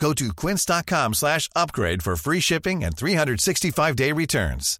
[0.00, 4.78] Go to quince.com slash upgrade for free shipping and 365-day returns.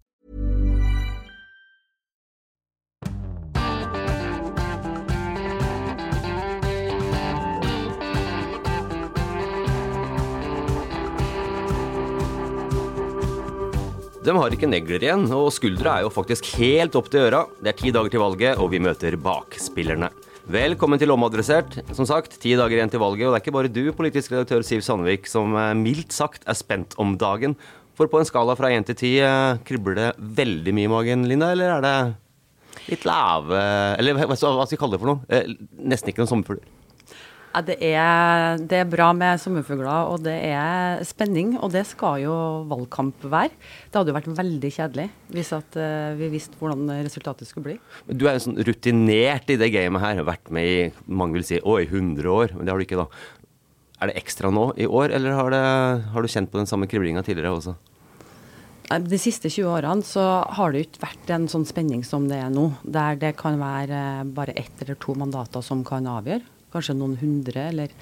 [14.21, 17.45] De har ikke negler igjen, og skuldra er jo faktisk helt opp til øra.
[17.57, 20.11] Det er ti dager til valget, og vi møter bakspillerne.
[20.49, 21.75] Velkommen til Omadressert.
[21.93, 24.63] Som sagt, ti dager igjen til valget, og det er ikke bare du, politisk redaktør
[24.65, 27.53] Siv Sandvik, som eh, mildt sagt er spent om dagen.
[27.93, 30.09] For på en skala fra én til ti, eh, kribler det
[30.41, 31.95] veldig mye i magen, Linda, eller er det
[32.87, 33.59] litt lave
[33.99, 35.21] Eller hva skal vi kalle det for noe?
[35.29, 36.65] Eh, Nesten ikke noen sommerfugler.
[37.51, 41.57] Ja, det, er, det er bra med sommerfugler, og det er spenning.
[41.59, 42.35] Og det skal jo
[42.69, 43.51] valgkamp være.
[43.91, 47.77] Det hadde jo vært veldig kjedelig hvis at, uh, vi visste hvordan resultatet skulle bli.
[48.07, 50.23] Du er jo sånn rutinert i det gamet her.
[50.27, 50.79] Vært med i
[51.11, 53.07] mange vil si å, i 100 år, men det har du ikke da.
[54.01, 55.65] Er det ekstra nå i år, eller har, det,
[56.15, 57.75] har du kjent på den samme kriblinga tidligere også?
[58.91, 60.23] De siste 20 årene så
[60.55, 62.65] har det ikke vært en sånn spenning som det er nå.
[62.83, 66.43] Der det kan være eh, bare ett eller to mandater som kan avgjøre.
[66.71, 67.95] Kanskje noen hundre eller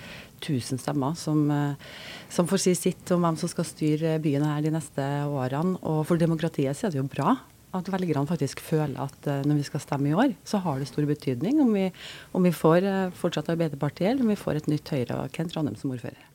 [0.43, 1.93] tusen stemmer som, eh,
[2.29, 5.77] som får si sitt om hvem som skal styre byen her de neste årene.
[5.83, 7.37] Og for demokratiet så er det jo bra
[7.77, 10.89] at velgerne faktisk føler at eh, når vi skal stemme i år, så har det
[10.89, 11.89] stor betydning om vi,
[12.33, 15.55] om vi får eh, fortsatt Arbeiderpartiet, eller om vi får et nytt Høyre og Kent
[15.57, 16.28] Ranhem som ordfører.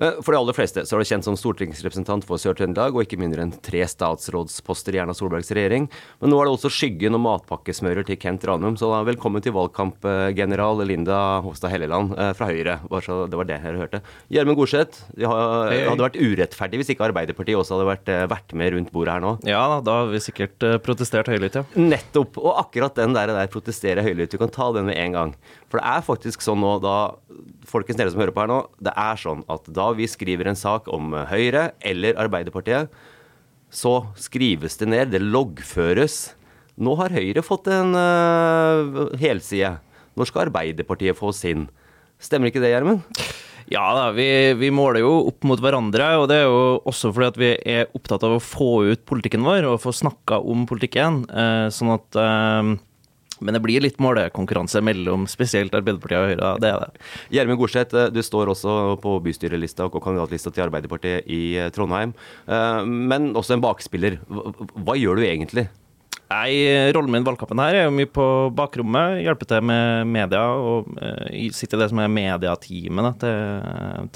[0.00, 3.18] Eh, For de aller fleste så er du kjent som stortingsrepresentant for Sør-Trøndelag, og ikke
[3.20, 5.88] mindre enn tre statsrådsposter i Erna Solbergs regjering.
[6.22, 9.54] Men nå er det også skyggen og matpakkesmører til Kent Ranum, så da velkommen til
[9.56, 12.78] valgkampgeneral Linda Hofstad Helleland eh, fra Høyre.
[12.82, 14.02] Det var det jeg hørte.
[14.32, 18.74] Gjermund Gorseth, det hadde vært urettferdig hvis ikke Arbeiderpartiet også hadde vært, eh, vært med
[18.76, 19.34] rundt bordet her nå.
[19.48, 21.64] Ja da, har vi sikkert eh, protestert høylytt, ja.
[21.78, 22.40] Nettopp.
[22.42, 25.34] Og akkurat den der, der protestere høylytt, du kan ta den med en gang.
[25.72, 27.16] For det er faktisk sånn nå, da
[27.64, 30.58] Folkens dere som hører på her nå, det er sånn at da vi skriver en
[30.58, 32.92] sak om eh, Høyre eller Arbeiderpartiet,
[33.72, 36.34] så skrives det ned, det loggføres.
[36.76, 39.78] Nå har Høyre fått en uh, helside.
[40.18, 41.70] Når skal Arbeiderpartiet få sin?
[42.20, 43.00] Stemmer ikke det, Gjermund?
[43.72, 44.26] Ja da, vi,
[44.60, 47.96] vi måler jo opp mot hverandre, og det er jo også fordi at vi er
[47.96, 51.22] opptatt av å få ut politikken vår og få snakka om politikken.
[51.32, 52.74] uh, sånn at eh,
[53.42, 57.04] Men det blir litt målekonkurranse mellom spesielt Arbeiderpartiet og Høyre, det er det.
[57.36, 62.14] Gjermund Gorseth, eh, du står også på bystyrelista og kandidatlista til Arbeiderpartiet i eh, Trondheim.
[62.46, 62.82] Eh,
[63.12, 64.18] Men også en bakspiller.
[64.28, 65.68] Hva, gjør du egentlig?
[66.32, 66.52] Nei,
[66.94, 68.26] Rollen min i valgkampen her er jo mye på
[68.56, 69.18] bakrommet.
[69.20, 73.66] Hjelpe til med media og uh, sitte i det som er mediateamet til,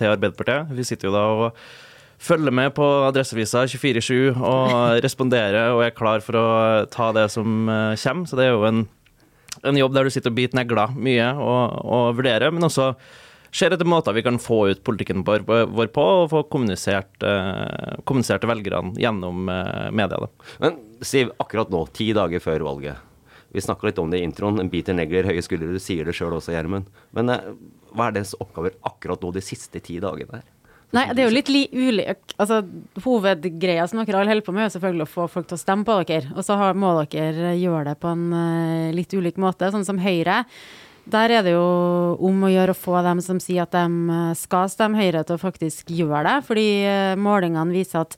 [0.00, 0.72] til Arbeiderpartiet.
[0.78, 1.60] Vi sitter jo da og
[2.16, 4.72] følger med på Adresseavisa 24-7 og
[5.04, 6.46] responderer og er klar for å
[6.88, 8.24] ta det som kommer.
[8.24, 8.86] Så det er jo en,
[9.62, 12.92] en jobb der du sitter og biter negler mye og, og vurderer, men også
[13.56, 18.44] ser etter måter vi kan få ut politikken vår, på, og få kommunisert, eh, kommunisert
[18.44, 20.20] til velgerne gjennom eh, media.
[20.26, 20.50] Da.
[20.64, 23.00] Men Siv, akkurat nå, ti dager før valget.
[23.52, 24.60] Vi snakka litt om det i introen.
[24.60, 25.72] En biter negler, høye skuldre.
[25.72, 26.88] Du sier det sjøl også, Gjermund.
[27.16, 27.50] Men eh,
[27.96, 30.46] hva er deres oppgaver akkurat nå de siste ti dagene her?
[30.94, 32.60] Nei, det er jo litt li ulik Altså,
[33.02, 35.86] hovedgreia som dere alle holder på med, er selvfølgelig å få folk til å stemme
[35.88, 36.30] på dere.
[36.36, 39.70] Og så må dere gjøre det på en uh, litt ulik måte.
[39.72, 40.44] Sånn som Høyre
[41.06, 41.66] der er det jo
[42.26, 45.36] om å gjøre å få dem som sier at de eh, skal stemme Høyre, til
[45.36, 46.32] å faktisk gjøre det.
[46.48, 48.16] Fordi eh, målingene viser at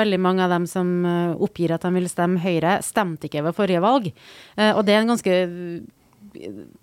[0.00, 0.88] veldig mange av dem som
[1.36, 4.08] oppgir at de vil stemme Høyre, stemte ikke ved forrige valg.
[4.56, 5.36] Og det er en ganske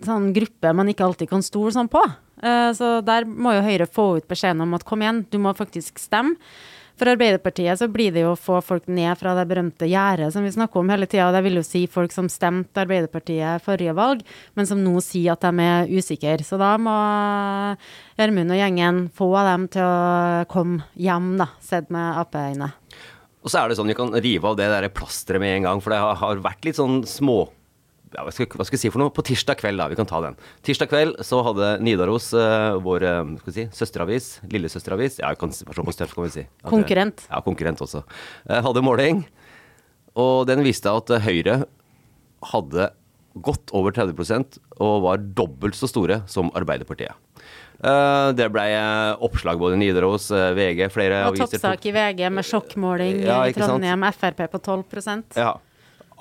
[0.04, 2.02] sånn gruppe man ikke alltid kan stole sånn på.
[2.78, 5.98] Så der må jo Høyre få ut beskjeden om at kom igjen, du må faktisk
[5.98, 6.36] stemme.
[6.98, 10.42] For Arbeiderpartiet så blir det jo å få folk ned fra det berømte gjerdet som
[10.42, 11.28] vi snakker om hele tida.
[11.30, 14.24] Det vil jo si folk som stemte Arbeiderpartiet forrige valg,
[14.58, 16.42] men som nå sier at de er usikre.
[16.42, 16.96] Så da må
[18.18, 22.72] Gjermund og gjengen få dem til å komme hjem, da, sett med Ap-øyne.
[23.46, 25.84] Og så er det sånn, Vi kan rive av det der plasteret med en gang,
[25.84, 27.44] for det har vært litt sånn små
[28.14, 29.12] ja, hva, skal, hva, skal, jeg si for noe?
[29.14, 29.88] På tirsdag kveld, da.
[29.90, 30.36] Vi kan ta den.
[30.66, 35.40] Tirsdag kveld så hadde Nidaros, uh, vår uh, skal vi si, søsteravis, lillesøsteravis Ja, jeg
[35.42, 36.46] kan såpass tøff, kan vi si.
[36.62, 37.26] At, konkurrent.
[37.28, 38.04] Ja, konkurrent også.
[38.48, 39.24] Uh, hadde måling,
[40.18, 41.62] og den viste at Høyre
[42.52, 42.90] hadde
[43.38, 47.14] godt over 30% og var dobbelt så store som Arbeiderpartiet.
[47.78, 48.64] Det ble
[49.22, 51.44] oppslag både i Nidaros, VG, flere og aviser.
[51.44, 55.52] Og toppsak i VG med sjokkmåling ja, i Trondheim, Frp på 12 Ja,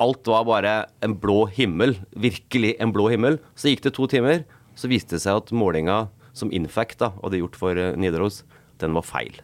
[0.01, 1.97] alt var bare en blå himmel.
[2.13, 3.39] Virkelig en blå himmel.
[3.57, 4.45] Så gikk det to timer,
[4.77, 6.05] så viste det seg at målinga
[6.37, 8.43] som Infact da, hadde gjort for eh, Nidaros,
[8.81, 9.39] den var feil.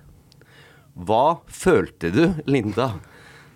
[0.94, 2.92] Hva følte du, Linda,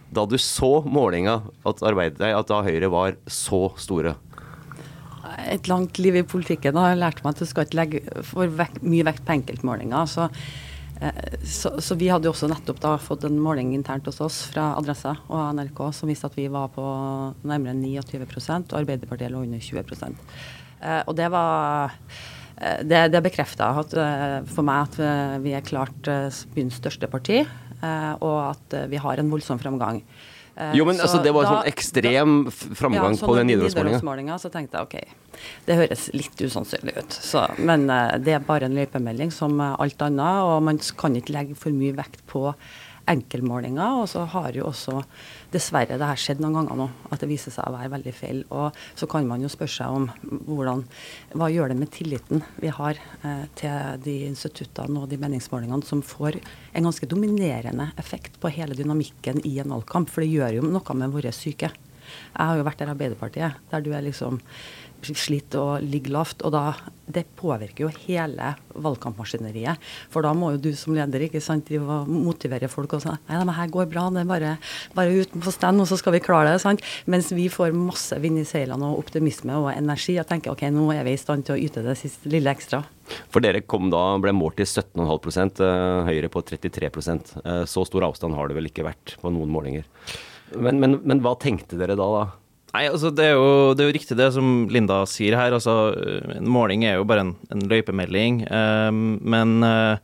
[0.10, 4.16] da du så målinga, at, at da Høyre var så store?
[5.48, 8.82] Et langt liv i politikken har lært meg at du skal ikke legge for vekt,
[8.82, 10.10] mye vekt på enkeltmålinger.
[10.10, 10.32] Så
[11.44, 14.72] så, så, vi hadde jo også nettopp da fått en måling internt hos oss fra
[14.80, 16.86] Adressa og NRK som viste at vi var på
[17.48, 19.84] nærmere 29 og Arbeiderpartiet lå under 20
[20.82, 21.94] eh, Og det var
[22.58, 26.10] eh, Det, det bekrefta for meg at vi er klart
[26.56, 27.44] byens største parti,
[28.26, 30.02] og at vi har en voldsom framgang.
[30.74, 34.40] Jo, men så altså, Det var en sånn ekstrem framgang ja, på den Nidarosmålinga.
[34.42, 37.14] Så tenkte jeg OK, det høres litt usannsynlig ut.
[37.14, 41.36] Så, men uh, det er bare en løypemelding som alt annet, og man kan ikke
[41.36, 42.48] legge for mye vekt på
[43.12, 44.02] enkeltmålinger.
[44.02, 45.02] Og så har jo også
[45.54, 48.44] dessverre det her skjedd noen ganger nå, at det viser seg å være veldig feil.
[48.52, 50.08] Og så kan man jo spørre seg om
[50.50, 50.84] hvordan,
[51.38, 56.04] hva gjør det med tilliten vi har eh, til de instituttene og de meningsmålingene som
[56.06, 60.12] får en ganske dominerende effekt på hele dynamikken i en valgkamp.
[60.12, 61.72] For det gjør jo noe med våre syke.
[62.08, 64.40] Jeg har jo vært der Arbeiderpartiet, der du er liksom
[65.06, 66.44] sliter og ligger lavt.
[66.46, 66.74] Og da,
[67.06, 69.82] det påvirker jo hele valgkampmaskineriet.
[70.14, 71.70] For da må jo du som leder ikke sant,
[72.08, 74.54] motivere folk og si nei, det her går bra, det er bare,
[74.98, 76.62] bare ut stand, og så skal vi klare det.
[76.64, 76.84] sant?
[77.06, 80.90] Mens vi får masse vind i seilene og optimisme og energi og tenker ok, nå
[80.96, 82.84] er vi i stand til å yte det siste lille ekstra.
[83.32, 88.04] For dere kom da, ble målt til 17,5 eh, Høyre på 33 eh, Så stor
[88.10, 89.88] avstand har det vel ikke vært på noen målinger.
[90.56, 92.08] Men, men, men hva tenkte dere da?
[92.12, 92.26] da?
[92.76, 95.56] Nei, altså det er, jo, det er, jo, riktig det som Linda sier her.
[95.56, 95.94] altså
[96.36, 98.42] En måling er jo bare en, en løypemelding.
[98.52, 99.96] Um, men uh,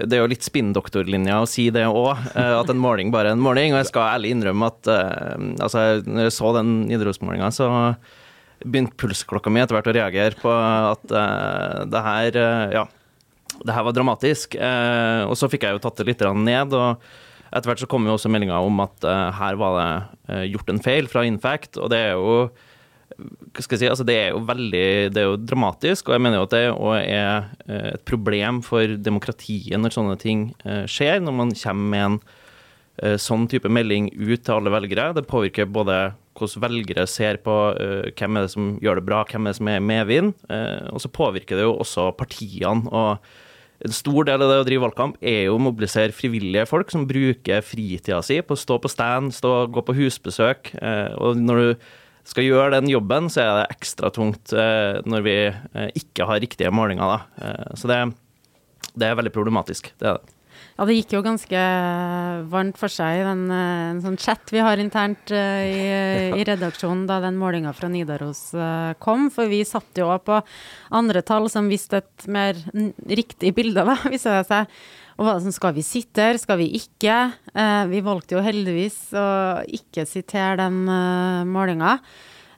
[0.00, 3.30] det er jo litt spinndoktorlinja å si det òg, uh, eh, at en måling bare
[3.30, 3.72] er en måling.
[3.72, 7.70] Og jeg skal ærlig innrømme at uh, altså, når jeg så den Nidarosmålinga, så
[8.64, 11.02] begynte pulsklokka mi etter hvert å reagere på at
[11.90, 12.36] det her
[12.72, 12.84] Ja,
[13.60, 14.54] det her var dramatisk.
[14.56, 16.72] og så fikk jeg jo tatt det litt ned.
[16.72, 17.02] og
[17.54, 19.90] etter hvert så kom jo også meldinga om at uh, her var det
[20.30, 22.38] uh, gjort en feil fra Infact, og det er jo
[23.14, 26.22] hva skal jeg si, altså det er jo veldig det er jo dramatisk, og jeg
[26.24, 30.48] mener jo at det er uh, et problem for demokratiet når sånne ting
[30.90, 32.18] skjer, når man kommer med en
[33.18, 35.08] sånn type melding ut til alle velgere.
[35.16, 35.96] Det påvirker både
[36.38, 39.70] hvordan velgere ser på hvem er det som gjør det bra, hvem er det som
[39.72, 40.30] er medvind,
[40.94, 42.86] og så påvirker det jo også partiene.
[42.94, 43.18] og
[43.82, 47.06] en stor del av det å drive valgkamp er jo å mobilisere frivillige folk som
[47.08, 50.70] bruker fritida si på å stå på stand, stå, gå på husbesøk.
[50.78, 51.88] Eh, og når du
[52.24, 56.40] skal gjøre den jobben, så er det ekstra tungt eh, når vi eh, ikke har
[56.44, 57.16] riktige målinger.
[57.16, 57.74] Da.
[57.76, 57.98] Så det,
[58.94, 59.90] det er veldig problematisk.
[59.98, 60.32] Det er det.
[60.74, 61.58] Ja, det gikk jo ganske
[62.50, 65.84] varmt for seg i den eh, en sånn chat vi har internt uh, i,
[66.34, 69.28] i, redaksjonen da den målinga fra Nidaros uh, kom.
[69.30, 70.40] For vi satt jo på
[70.98, 72.58] andre tall som viste et mer
[73.06, 74.74] riktig bilde, av da, viser det seg.
[75.14, 77.20] Og hva som skal vi sitte her, skal vi ikke?
[77.54, 79.28] Uh, vi valgte jo heldigvis å
[79.78, 82.00] ikke sitere den uh, målinga.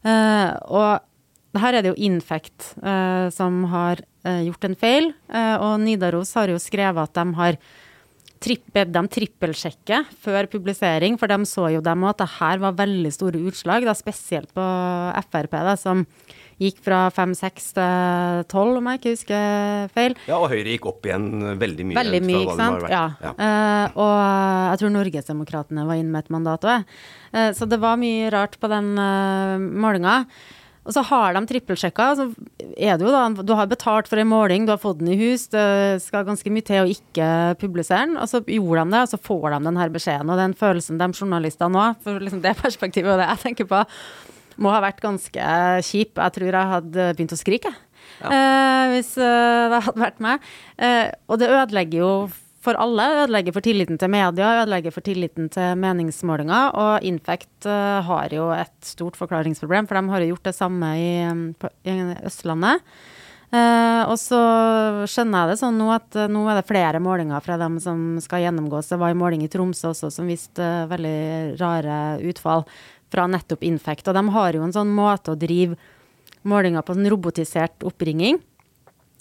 [0.07, 2.77] og her er det jo Infect
[3.35, 3.99] som har
[4.45, 5.09] gjort en feil,
[5.65, 7.59] og Nidaros har jo skrevet at de har
[8.43, 13.13] trippe, de trippelsjekker før publisering, for de så jo dem at det her var veldig
[13.15, 14.67] store utslag, da spesielt på
[15.31, 16.05] Frp, da, som
[16.63, 20.17] gikk fra 5-6 til 12, om jeg ikke husker feil.
[20.29, 21.29] Ja, og Høyre gikk opp igjen
[21.61, 21.99] veldig mye.
[21.99, 22.87] Veldig mye, ikke sant.
[22.93, 23.05] Ja.
[23.21, 23.33] ja.
[23.37, 24.15] Uh, og
[24.73, 26.95] jeg tror Norgesdemokratene var inne med et mandat òg.
[27.35, 30.23] Uh, så det var mye rart på den uh, målinga.
[30.87, 32.07] Og så har de trippelsjekka.
[32.19, 32.29] Så
[32.79, 35.19] er det jo da, du har betalt for en måling, du har fått den i
[35.19, 35.67] hus, det
[36.05, 37.31] skal ganske mye til å ikke
[37.63, 38.21] publisere den.
[38.23, 40.31] Og så gjorde de det, og så får de den her beskjeden.
[40.31, 43.83] Og den følelsen de journalistene òg, for liksom det perspektivet og det jeg tenker på,
[44.63, 45.51] må ha vært ganske
[45.85, 46.17] kjip.
[46.17, 47.73] Jeg tror jeg hadde begynt å skrike,
[48.23, 48.31] ja.
[48.31, 50.51] eh, hvis eh, det hadde vært meg.
[50.81, 52.13] Eh, og det ødelegger jo
[52.67, 53.07] for alle.
[53.23, 56.75] Ødelegger for tilliten til media, ødelegger for tilliten til meningsmålinger.
[56.75, 60.91] Og Infect uh, har jo et stort forklaringsproblem, for de har jo gjort det samme
[60.99, 61.13] i,
[61.87, 61.97] i
[62.27, 62.83] Østlandet.
[63.47, 64.39] Uh, og så
[65.07, 68.17] skjønner jeg det sånn nå at uh, nå er det flere målinger fra dem som
[68.23, 68.91] skal gjennomgås.
[68.91, 72.67] Det var en måling i Tromsø også som viste veldig rare utfall
[73.15, 74.11] fra nettopp Infect.
[74.11, 75.79] Og de har jo en sånn måte å drive
[76.47, 78.43] målinger på, en robotisert oppringing.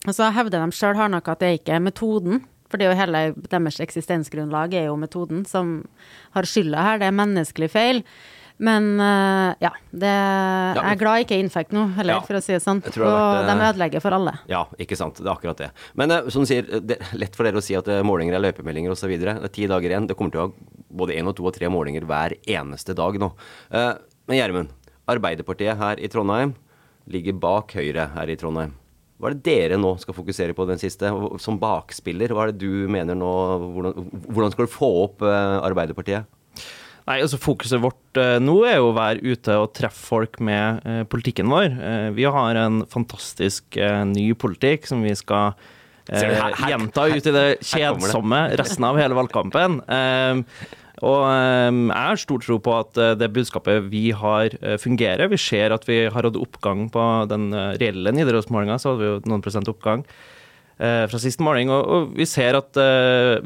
[0.05, 2.43] Og så hevder de sjøl hardnakka at det ikke er metoden
[2.75, 5.77] for det er jo hele deres eksistensgrunnlag er jo metoden som
[6.35, 6.97] har skylda her.
[6.99, 8.01] Det er menneskelig feil.
[8.55, 12.23] Men uh, ja, det, ja, jeg er glad jeg ikke er infekt nå, heller, ja,
[12.23, 12.79] for å si det sånn.
[12.83, 14.35] Og vært, de ødelegger for alle.
[14.51, 15.19] Ja, ikke sant.
[15.19, 15.69] Det er akkurat det.
[15.99, 18.45] Men uh, som du sier, det er lett for dere å si at målinger er
[18.45, 19.11] løypemeldinger osv.
[19.19, 20.07] Det er ti dager igjen.
[20.11, 23.19] Det kommer til å ha både én og to og tre målinger hver eneste dag
[23.19, 23.31] nå.
[23.71, 24.71] men Gjermund,
[25.11, 26.55] Arbeiderpartiet her i Trondheim
[27.11, 28.71] ligger bak Høyre her i Trondheim.
[29.15, 31.11] Hva er det dere nå skal fokusere på den siste?
[31.41, 33.29] Som bakspiller, hva er det du mener nå?
[33.75, 36.27] Hvordan, hvordan skal du få opp uh, Arbeiderpartiet?
[37.05, 40.83] Nei, altså Fokuset vårt uh, nå er jo å være ute og treffe folk med
[40.83, 41.79] uh, politikken vår.
[42.17, 43.79] vi har en fantastisk
[44.11, 45.55] ny politikk som vi skal
[46.05, 49.79] gjenta ut i det kjedsomme resten av hele valgkampen.
[51.03, 55.27] Og ehm, jeg har stor tro på at eh, det budskapet vi har, eh, fungerer.
[55.31, 59.09] Vi ser at vi har hatt oppgang på den eh, reelle Nidarosmålinga, så hadde vi
[59.09, 60.05] jo noen prosent oppgang
[60.75, 61.69] fra siste måling.
[61.71, 62.75] Og, vi ser at,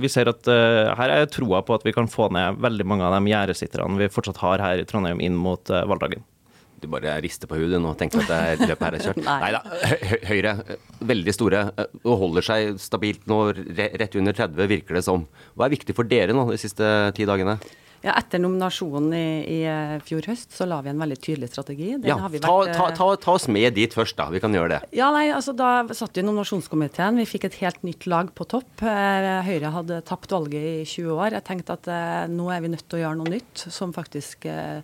[0.02, 3.14] vi ser at her er troa på at vi kan få ned veldig mange av
[3.14, 6.26] de gjerdesitterne vi fortsatt har her i Trondheim inn mot valgdagen.
[6.80, 9.20] Du bare rister på hodet nå og tenker at det løpet her er kjørt.
[9.28, 9.62] Nei da.
[10.30, 10.54] Høyre,
[11.12, 11.66] veldig store,
[12.04, 15.28] og holder seg stabilt nå rett under 30, virker det som.
[15.56, 17.60] Hva er viktig for dere nå de siste ti dagene?
[18.06, 21.90] Ja, Etter nominasjonen i, i, eh, fjor høst så la vi en veldig tydelig strategi.
[21.98, 24.30] Den ja, vært, ta, ta, ta, ta, oss med dit først, da.
[24.32, 24.80] Vi kan gjøre det.
[24.96, 27.20] Ja, nei, altså Da satt vi i nominasjonskomiteen.
[27.20, 28.72] Vi fikk et helt nytt lag på topp.
[28.88, 31.36] Eh, Høyre hadde tapt valget i 20 år.
[31.36, 34.48] Jeg tenkte at eh, nå er vi nødt til å gjøre noe nytt, som faktisk
[34.48, 34.80] eh,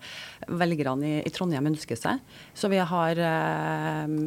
[0.52, 2.20] velgerne i, i, Trondheim ønsker seg.
[2.58, 4.20] Så vi har eh,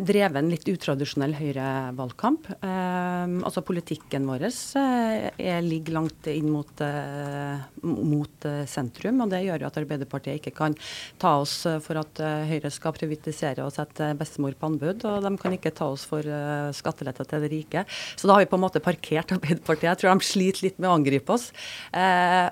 [0.00, 2.48] drevet en litt utradisjonell høyrevalgkamp.
[2.58, 9.42] Eh, altså politikken vår eh, ligger langt inn mot, eh, mot eh, sentrum, og det
[9.44, 10.76] gjør jo at Arbeiderpartiet ikke kan
[11.20, 15.54] ta oss for at Høyre skal privatisere og sette bestemor på anbud, og de kan
[15.54, 16.24] ikke ta oss for
[16.76, 17.84] skattelette til det rike.
[18.18, 19.88] Så da har vi på en måte parkert Arbeiderpartiet.
[19.90, 21.48] Jeg tror de sliter litt med å angripe oss.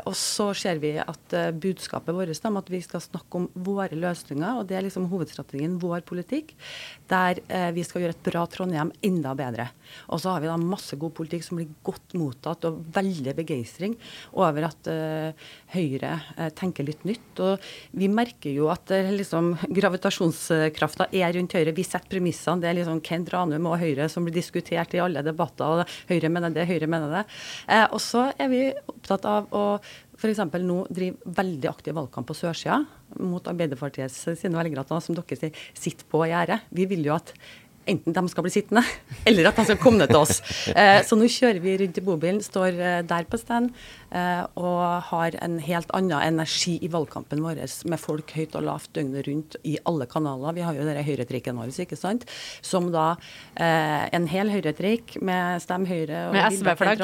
[0.07, 4.61] Og så ser vi at budskapet vårt om at vi skal snakke om våre løsninger,
[4.61, 6.55] og det er liksom hovedstrategien, vår politikk,
[7.11, 9.69] der der eh, vi skal gjøre et bra Trondheim enda bedre.
[10.13, 13.97] Og så har vi da masse god politikk som blir godt mottatt, og veldig begeistring
[14.37, 17.43] over at uh, Høyre uh, tenker litt nytt.
[17.43, 17.63] Og
[17.97, 21.75] vi merker jo at uh, liksom, gravitasjonskrafta er rundt Høyre.
[21.77, 22.63] Vi setter premissene.
[22.63, 25.85] Det er liksom Kent Ranum og Høyre som blir diskutert i alle debatter.
[25.85, 27.25] og Høyre mener det, Høyre mener det.
[27.93, 29.65] Og så er vi opptatt av å
[30.17, 30.43] f.eks.
[30.65, 32.81] nå driver veldig aktiv valgkamp på sørsida
[33.21, 36.63] mot Arbeiderpartiets sine velgere, som dere sier, sitter på gjerdet.
[36.75, 37.35] Vi vil jo at
[37.87, 38.83] enten de skal bli sittende,
[39.29, 40.41] eller at de skal komme ned til oss.
[40.77, 43.71] Eh, så nå kjører vi rundt i bobilen, står eh, der på stand
[44.11, 49.27] og har en helt annen energi i valgkampen vår med folk høyt og lavt døgnet
[49.27, 50.55] rundt i alle kanaler.
[50.57, 52.27] Vi har jo denne høyretrikken vår, ikke sant.
[52.65, 53.17] Som da
[53.55, 57.03] eh, en hel høyretrikk med Stem Høyre og SV-flagg.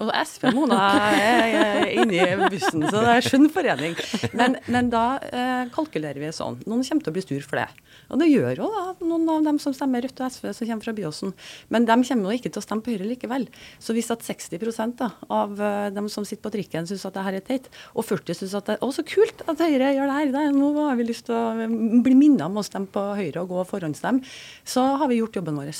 [0.00, 0.80] Og SV Mona
[1.14, 3.96] er inni bussen, så det er skjønn forening.
[4.36, 6.60] Men, men da eh, kalkulerer vi sånn.
[6.66, 7.68] Noen kommer til å bli sur for det.
[8.10, 10.86] Og det gjør jo da noen av dem som stemmer Rødt og SV, som kommer
[10.86, 11.34] fra Byåsen.
[11.70, 13.46] Men de kommer jo ikke til å stemme på Høyre likevel.
[13.82, 17.26] Så hvis at 60 da, av eh, dem som sitter på trikken syns at det
[17.26, 20.10] her er teit, og 40 syns at det er å, så kult at Høyre gjør
[20.10, 21.70] det her, det, nå har vi lyst til å
[22.04, 24.24] bli minnet om å stemme på Høyre og gå og forhåndsstemme,
[24.64, 25.72] så har vi gjort jobben vår.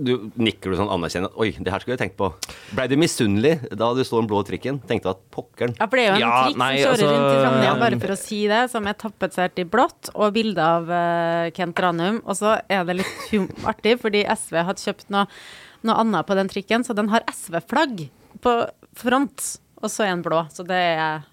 [0.00, 2.30] Du nikker du sånn anerkjennende oi, det her skulle jeg tenkt på.
[2.76, 4.78] Blei du misunnelig da du så den blå trikken?
[4.88, 7.10] Tenkte at pokkeren Ja, for det er jo en ja, trikk nei, som kjører altså,
[7.10, 10.68] rundt i Trondheim, bare for å si det, som er tapetsert i blått, og bilde
[10.76, 12.20] av uh, Kent Ranum.
[12.24, 15.26] Og så er det litt artig, fordi SV hadde kjøpt noe,
[15.86, 18.06] noe annet på den trikken, så den har SV-flagg
[18.44, 18.56] på
[19.00, 19.46] front,
[19.82, 20.44] og så en blå.
[20.52, 21.24] Så det er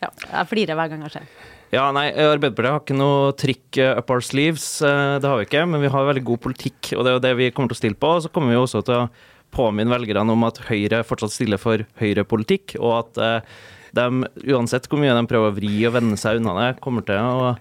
[0.00, 1.32] Ja, jeg flirer hver gang jeg ser
[1.70, 4.64] ja, nei, Arbeiderpartiet har ikke noe trikk eh, up our sleeves.
[4.82, 7.22] Eh, det har vi ikke, men vi har veldig god politikk, og det er jo
[7.22, 8.10] det vi kommer til å stille på.
[8.16, 9.10] Og så kommer vi også til å
[9.54, 13.54] påminne velgerne om at Høyre fortsatt stiller for høyrepolitikk, og at eh,
[13.94, 14.06] de,
[14.50, 17.54] uansett hvor mye de prøver å vri og vende seg unna det, kommer til å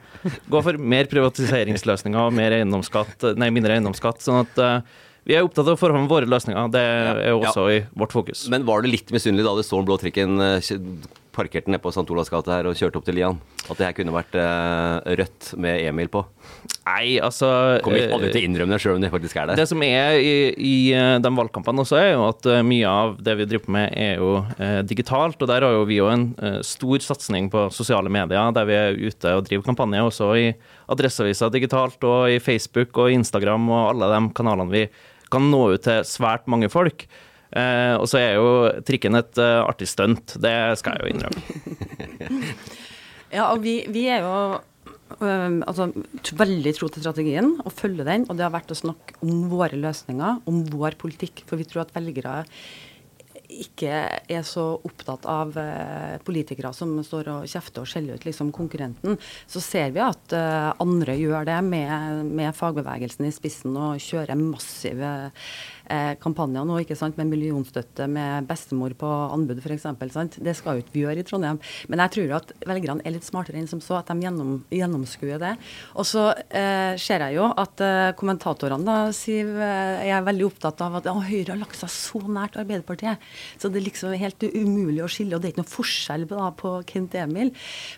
[0.49, 4.21] gå for mer privatiseringsløsninger og mer eiendomsskatt, nei, mindre eiendomsskatt.
[4.25, 6.71] sånn at uh, vi er opptatt av å få fram våre løsninger.
[6.73, 7.79] Det er jo også ja.
[7.79, 8.47] i vårt fokus.
[8.51, 10.59] Men var du litt misunnelig da du så den blå trikken uh,
[11.39, 12.05] parkerte nede på St.
[12.11, 13.39] Olavs gate her og kjørte opp til Lian?
[13.69, 16.25] At det her kunne vært uh, rødt med Emil på?
[16.89, 17.47] Nei, altså
[17.83, 19.57] Kommer ikke aldri til å innrømme det sjøl om det faktisk er det.
[19.59, 20.75] Det som er i, i
[21.21, 24.79] de valgkampene også, er jo at mye av det vi driver med, er jo eh,
[24.89, 25.37] digitalt.
[25.37, 28.77] Og der har jo vi jo en eh, stor satsing på sosiale medier, der vi
[28.77, 30.49] er ute og driver kampanje også i
[30.89, 34.85] Adresseavisa digitalt, og i Facebook og Instagram og alle de kanalene vi
[35.29, 37.05] kan nå ut til svært mange folk.
[37.49, 38.49] Eh, og så er jo
[38.85, 42.41] trikken et uh, artig stunt, det skal jeg jo innrømme.
[43.37, 44.35] ja, og vi, vi er jo
[45.17, 45.89] øh, altså,
[46.37, 48.27] veldig tro til strategien og følge den.
[48.29, 51.43] Og det har vært å snakke om våre løsninger, om vår politikk.
[51.49, 52.43] For vi tror at velgere
[53.49, 53.93] ikke
[54.29, 59.17] er så opptatt av uh, politikere som står og kjefter og skjeller ut liksom, konkurrenten,
[59.49, 64.37] så ser vi at uh, andre gjør det med, med, fagbevegelsen i spissen og kjører
[64.37, 65.13] massive
[65.91, 69.87] eh, kampanjer nå, ikke sant, med millionstøtte med bestemor på anbud f.eks.
[70.39, 71.59] Det skal jo ikke vi gjøre i Trondheim.
[71.91, 75.41] Men jeg tror at velgerne er litt smartere enn som så, at de gjennom, gjennomskuer
[75.41, 75.55] det.
[75.99, 80.85] Og så eh, ser jeg jo at eh, kommentatorene, da, Siv, eh, er veldig opptatt
[80.85, 83.21] av at å, Høyre har lagt seg så nært Arbeiderpartiet.
[83.59, 86.49] Så det er liksom helt umulig å skille, og det er ikke noe forskjell da,
[86.59, 87.51] på Kent Emil.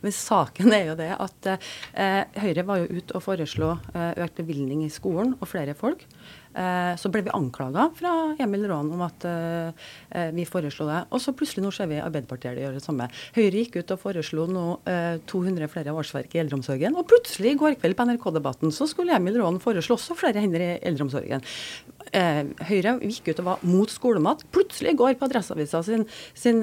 [0.03, 4.41] Men saken er jo det at eh, Høyre var jo ute og foreslo eh, økt
[4.41, 6.03] bevilgning i skolen og flere folk.
[6.51, 8.11] Eh, så ble vi anklaga fra
[8.43, 9.71] Emil Raan om at eh,
[10.09, 10.99] eh, vi foreslo det.
[11.15, 13.07] Og så plutselig nå ser vi Arbeiderpartiet gjøre det samme.
[13.37, 14.65] Høyre gikk ut og foreslo nå
[15.29, 16.97] 200 flere årsverk i eldreomsorgen.
[16.99, 20.63] Og plutselig i går kveld på NRK-debatten så skulle Emil Raan foreslå også flere hender
[20.63, 21.43] i eldreomsorgen.
[22.11, 24.43] Høyre gikk ut og var mot skolemat.
[24.53, 26.03] Plutselig i går på Adresseavisa sin,
[26.37, 26.59] sin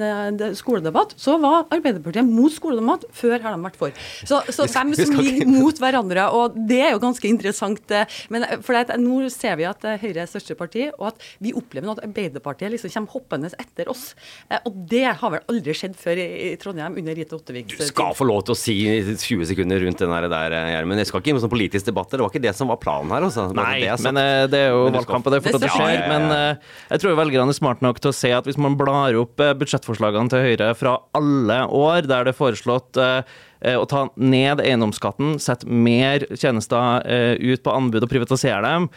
[0.57, 3.07] skoledebatt så var Arbeiderpartiet mot skolemat.
[3.15, 3.95] Før har de vært for.
[4.27, 7.95] Så, så hvem som ligger mot hverandre, og det er jo ganske interessant.
[8.29, 11.25] Men for det, nå ser vi at at eh, Høyre er største parti, og at
[11.43, 14.13] vi opplever at Arbeiderpartiet liksom kommer hoppende etter oss.
[14.49, 17.71] Eh, og det har vel aldri skjedd før i, Trondheim under Rita Ottevik.
[17.71, 21.01] Du skal få lov til å si 20 sekunder rundt den der, eh, Gjermund.
[21.01, 22.11] Jeg skal ikke inn på sånn politisk debatt.
[22.11, 23.27] Det var ikke det som var planen her.
[23.29, 23.47] Altså.
[23.55, 24.19] Nei, det men
[24.51, 26.05] det er jo valgkamp, og det er fortsatt det skjer.
[26.09, 26.57] Men
[26.89, 30.31] jeg tror velgerne er smart nok til å se at hvis man blar opp budsjettforslagene
[30.31, 36.23] til Høyre fra alle år der det er foreslått å ta ned eiendomsskatten, sette mer
[36.31, 37.03] tjenester
[37.39, 38.87] ut på anbud og privatisere dem,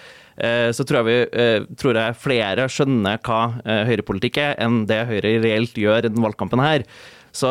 [0.74, 5.04] så tror jeg, vi, eh, tror jeg flere skjønner hva eh, høyrepolitikk er, enn det
[5.06, 6.86] Høyre reelt gjør i den valgkampen her.
[7.32, 7.48] Så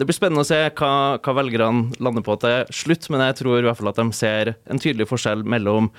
[0.00, 3.58] det blir spennende å se hva, hva velgerne lander på til slutt, men jeg tror
[3.58, 5.90] i hvert fall at de ser en tydelig forskjell mellom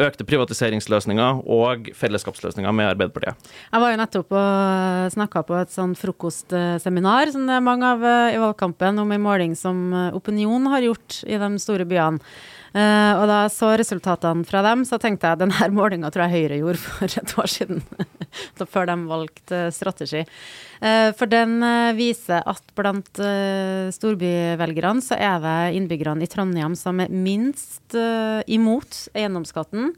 [0.00, 3.50] økte privatiseringsløsninger og fellesskapsløsninger med Arbeiderpartiet.
[3.66, 8.06] Jeg var jo nettopp og snakka på et sånn frokostseminar som det er mange av
[8.06, 12.22] i valgkampen, om en måling som Opinion har gjort i de store byene.
[12.70, 16.60] Uh, og da så resultatene fra dem, så tenkte jeg denne målinga tror jeg Høyre
[16.60, 17.82] gjorde for et år siden.
[18.72, 20.22] før de valgte strategi.
[20.78, 23.22] Uh, for den uh, viser at blant
[23.96, 27.96] storbyvelgerne så er det innbyggerne i Trondheim som er minst
[28.46, 29.90] imot eiendomsskatten.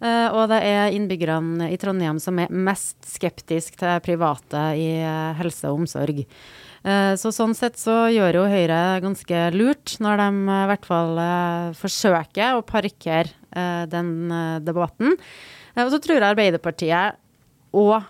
[0.00, 4.88] og det er innbyggerne i Trondheim som er mest skeptisk til private i
[5.38, 6.24] helse og omsorg.
[6.86, 10.86] Eh, så sånn sett så gjør jo Høyre ganske lurt når de eh, i hvert
[10.86, 13.34] fall eh, forsøker å parkere
[13.88, 14.28] den
[14.66, 15.14] debatten.
[15.80, 17.16] Og så tror jeg Arbeiderpartiet
[17.72, 18.02] òg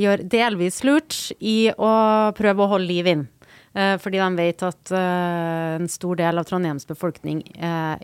[0.00, 1.90] gjør delvis lurt i å
[2.38, 3.26] prøve å holde liv inn.
[3.74, 7.42] Fordi de vet at en stor del av Trondheims befolkning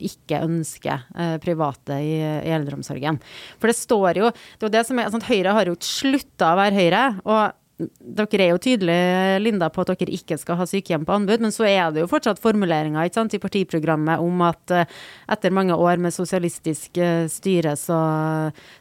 [0.04, 1.06] ikke ønsker
[1.40, 2.12] private i,
[2.58, 3.22] eldreomsorgen.
[3.56, 6.52] For det står jo det er det som er, sånn, Høyre har jo ikke slutta
[6.52, 7.06] å være Høyre.
[7.24, 7.61] og
[8.00, 11.54] dere er jo tydelige, Linda, på at dere ikke skal ha sykehjem på anbud, men
[11.54, 15.00] så er det jo fortsatt formuleringer sant, i partiprogrammet om at uh,
[15.32, 17.98] etter mange år med sosialistisk uh, styre, så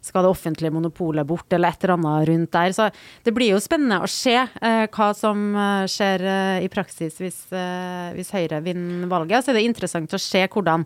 [0.03, 2.75] skal det offentlige monopolet bort, eller et eller annet rundt der.
[2.77, 2.89] Så
[3.25, 5.49] det blir jo spennende å se uh, hva som
[5.89, 6.23] skjer
[6.63, 7.43] i praksis hvis,
[8.15, 9.43] hvis, Høyre vinner valget.
[9.43, 10.85] Så er det interessant å se hvordan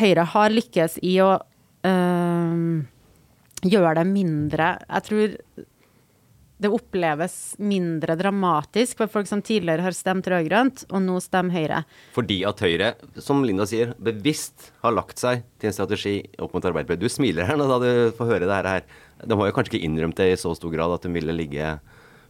[0.00, 1.30] Høyre har lykkes i å
[3.64, 5.36] gjøre det mindre Jeg tror
[6.60, 11.78] det oppleves mindre dramatisk for folk som tidligere har stemt rød-grønt, og nå stemmer Høyre.
[12.12, 12.90] Fordi at Høyre,
[13.22, 17.00] som Linda sier, bevisst har lagt seg til en strategi opp mot Arbeiderpartiet.
[17.00, 18.84] Du smiler her nå da du får høre det her.
[19.24, 21.78] De har jo kanskje ikke innrømt det i så stor grad at de ville ligge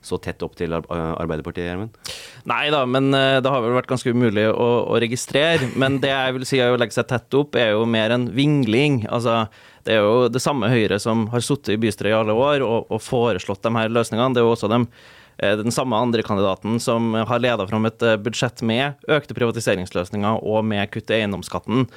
[0.01, 2.13] så tett opp til Arbeiderpartiet, Gjermund?
[2.49, 5.69] Nei da, men eh, det har vel vært ganske umulig å, å registrere.
[5.81, 8.31] Men det jeg vil si er å legge seg tett opp, er jo mer en
[8.33, 9.03] vingling.
[9.13, 9.43] Altså,
[9.87, 12.91] det er jo det samme Høyre som har sittet i bystyret i alle år og,
[12.91, 14.35] og, foreslått de her løsningene.
[14.37, 18.07] Det er jo også de eh, den samme andre kandidaten som har leda fram et
[18.07, 21.89] eh, budsjett med økte privatiseringsløsninger og med kutt i eiendomsskatten.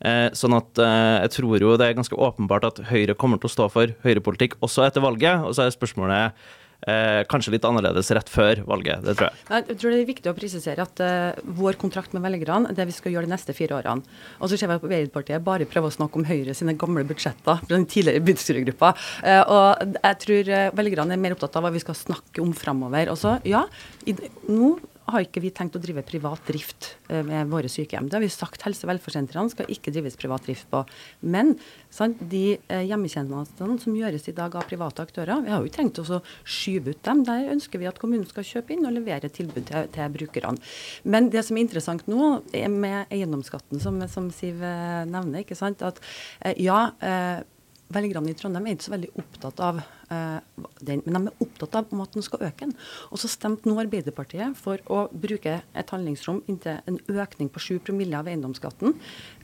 [0.00, 3.56] Eh, Sånn at jeg tror jo det er ganske åpenbart at Høyre kommer til å
[3.56, 5.44] stå for høyrepolitikk også etter valget.
[5.44, 6.48] Og så er spørsmålet
[6.86, 9.04] eh, kanskje litt annerledes rett før valget.
[9.06, 9.66] Det tror jeg.
[9.68, 12.88] Jeg tror det er viktig å presisere at eh, vår kontrakt med velgerne er det
[12.90, 14.18] vi skal gjøre de neste fire årene.
[14.40, 17.62] Og så ser vi at Arbeiderpartiet bare prøver å snakke om Høyre sine gamle budsjetter
[17.62, 18.92] fra den tidligere bystyregruppa.
[19.22, 22.52] Eh, og jeg tror eh, velgerne er mer opptatt av hva vi skal snakke om
[22.56, 23.12] framover.
[23.12, 23.64] Og så, ja,
[24.06, 24.16] i,
[24.50, 28.08] nå har ikke vi tenkt å drive privat drift eh, med våre sykehjem.
[28.10, 28.64] Det har vi sagt.
[28.66, 30.82] Helse- og velferdssentrene skal ikke drives privat drift på.
[31.22, 31.54] Men
[31.94, 35.80] sant, de eh, hjemmetjenestene som gjøres i dag av private aktører, vi har jo ikke
[35.80, 37.22] tenkt å skyve ut dem.
[37.28, 40.56] Der ønsker vi at kommunen skal kjøpe inn og levere tilbud til, til brukerne.
[41.06, 45.58] Men det som er interessant nå, er med eiendomsskatten, som, som Siv eh, nevner, ikke
[45.58, 46.02] sant, at
[46.60, 46.90] ja
[47.92, 52.02] Velgerne i Trondheim er ikke så veldig opptatt av den, men de er opptatt av
[52.02, 52.68] at den skal øke.
[53.10, 57.80] Og så stemte nå Arbeiderpartiet for å bruke et handlingsrom inntil en økning på 7
[57.86, 58.94] promille av eiendomsskatten.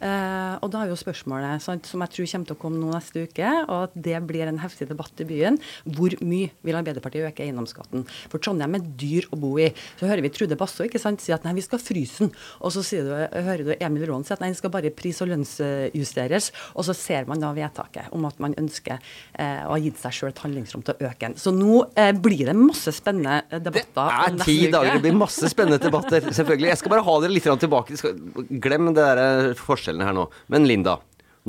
[0.02, 3.24] Eh, og da er jo spørsmålet, som jeg tror kommer til å komme nå neste
[3.26, 7.46] uke, og at det blir en heftig debatt i byen, hvor mye vil Arbeiderpartiet øke
[7.46, 8.06] eiendomsskatten?
[8.32, 9.70] For Trondheim er dyr å bo i.
[10.00, 12.32] Så hører vi Trude Basso ikke sant, si at nei, vi skal fryse den.
[12.62, 15.30] Og så du, hører du Emil Raan si at nei, den skal bare pris- og
[15.32, 16.52] lønnsjusteres.
[16.76, 20.16] Og så ser man da vedtaket om at man ønsker eh, å ha gitt seg
[20.16, 21.34] sjøl et handlingsrom til å øke den.
[21.40, 24.10] Så nå eh, blir det masse spennende eh, debatter.
[24.36, 26.28] Det er ti dager, det blir masse spennende debatter.
[26.32, 26.68] Selvfølgelig.
[26.72, 27.96] Jeg skal bare ha dere litt tilbake.
[27.98, 28.20] Skal-
[28.62, 30.26] Glem det der eh, forskjellene her nå.
[30.52, 30.98] Men Linda,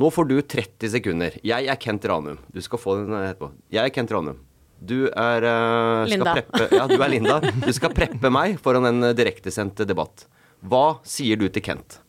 [0.00, 1.36] nå får du 30 sekunder.
[1.46, 2.38] Jeg er Kent Ranum.
[2.52, 3.52] Du skal få den etterpå.
[3.74, 4.40] Jeg er Kent Ranum.
[4.84, 6.32] Du er eh, skal Linda.
[6.36, 7.40] Preppe, ja, du er Linda.
[7.40, 10.26] Du skal preppe meg foran en eh, direktesendt debatt.
[10.64, 12.00] Hva sier du til Kent?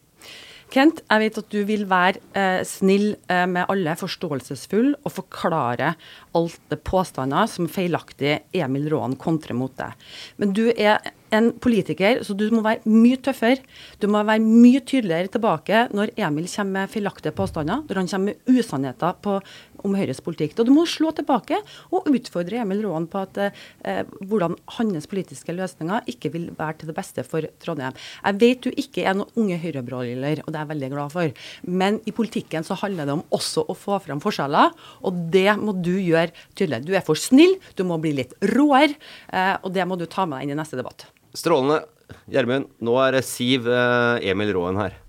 [0.75, 5.93] Kent, jeg vet at du vil være eh, snill eh, med alle, forståelsesfull, og forklare
[6.35, 9.95] alt påstander som feilaktig Emil Raan kontrer mot deg.
[10.41, 10.99] Men du er
[11.35, 13.63] en politiker, så du må være mye tøffere.
[14.03, 18.35] Du må være mye tydeligere tilbake når Emil kommer med feilaktige påstander, når han kommer
[18.35, 19.39] med usannheter på,
[19.85, 20.57] om Høyres politikk.
[20.59, 21.59] Og du må slå tilbake
[21.93, 23.39] og utfordre Emil Roan på at,
[23.85, 27.95] eh, hvordan hans politiske løsninger ikke vil være til det beste for Trondheim.
[28.23, 31.31] Jeg vet du ikke er noen unge høyrebroiler, og det er jeg veldig glad for.
[31.63, 34.73] Men i politikken så handler det om også å få fram forskjeller,
[35.05, 36.85] og det må du gjøre tydelig.
[36.85, 38.95] Du er for snill, du må bli litt råere,
[39.31, 41.07] eh, og det må du ta med deg inn i neste debatt.
[41.35, 41.83] Strålende.
[42.29, 44.99] Gjermund, nå er Siv eh, Emil Råen her.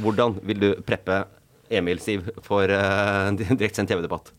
[0.00, 1.24] Hvordan vil du preppe
[1.72, 4.32] Emil, Siv, for uh, en direktesendt TV-debatt?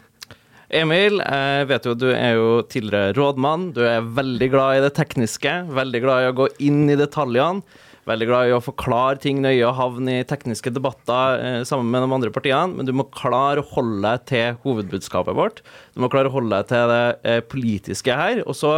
[0.74, 3.72] Emil, jeg vet jo du er jo tidligere rådmann.
[3.76, 7.62] Du er veldig glad i det tekniske, veldig glad i å gå inn i detaljene.
[8.04, 12.04] Veldig glad i å forklare ting nøye og havne i tekniske debatter eh, sammen med
[12.04, 12.76] de andre partiene.
[12.76, 15.62] Men du må klare å holde deg til hovedbudskapet vårt.
[15.96, 18.42] Du må klare å holde deg til det eh, politiske her.
[18.44, 18.74] Og så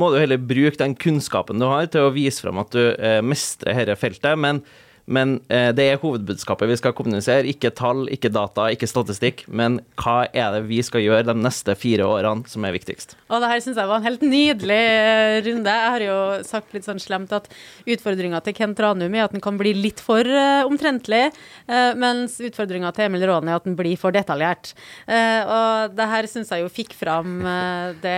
[0.00, 3.20] må du heller bruke den kunnskapen du har til å vise frem at du eh,
[3.20, 4.40] mestrer dette feltet.
[4.40, 4.62] Men
[5.10, 7.48] men eh, det er hovedbudskapet vi skal kommunisere.
[7.50, 9.42] Ikke tall, ikke data, ikke statistikk.
[9.50, 13.16] Men hva er det vi skal gjøre de neste fire årene som er viktigst?
[13.28, 15.74] Og det her syns jeg var en helt nydelig eh, runde.
[15.74, 17.50] Jeg har jo sagt litt sånn slemt at
[17.90, 21.30] utfordringa til Kent Ranum er at den kan bli litt for uh, omtrentlig,
[21.66, 24.72] uh, mens utfordringa til Emil Rån er at den blir for detaljert.
[25.08, 27.42] Uh, og det her syns jeg jo fikk fram
[28.02, 28.16] det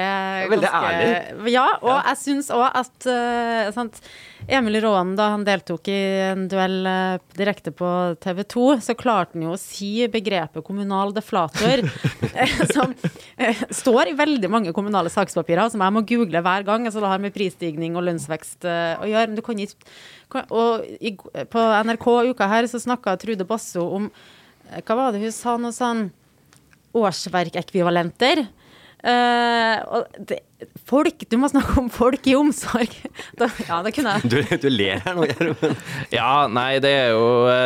[0.53, 1.09] Veldig ærlig.
[1.53, 3.07] Ja, og jeg syns òg at
[3.75, 4.01] sant,
[4.51, 6.01] Emil Råen, da han deltok i
[6.33, 7.88] en duell eh, direkte på
[8.23, 11.83] TV 2, så klarte han jo å si begrepet kommunal deflator,
[12.33, 12.95] eh, som
[13.37, 16.87] eh, står i veldig mange kommunale sakspapirer, som jeg må google hver gang.
[16.87, 19.29] altså Det har med prisstigning og lønnsvekst å gjøre.
[19.31, 20.87] men du kan ikke Og
[21.53, 24.09] på NRK uka her så snakka Trude Basso om
[24.87, 25.59] Hva var det hun sa?
[25.61, 26.07] Noe sånn
[26.97, 28.47] årsverkekvivalenter.
[29.03, 30.37] Eh, og det,
[30.87, 32.93] folk Du må snakke om folk i omsorg.
[33.41, 34.31] Da, ja, det kunne jeg.
[34.31, 35.81] Du, du ler her nå, Gjermund.
[36.15, 37.25] Ja, nei, det er jo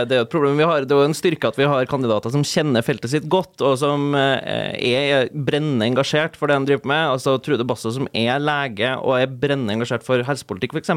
[0.08, 0.56] det er jo et problem.
[0.60, 3.26] Vi har, det er jo en styrke at vi har kandidater som kjenner feltet sitt
[3.32, 7.12] godt, og som eh, er brennende engasjert for det de driver med.
[7.16, 10.94] Altså Trude Basso som er lege og er brennende engasjert for helsepolitikk, f.eks.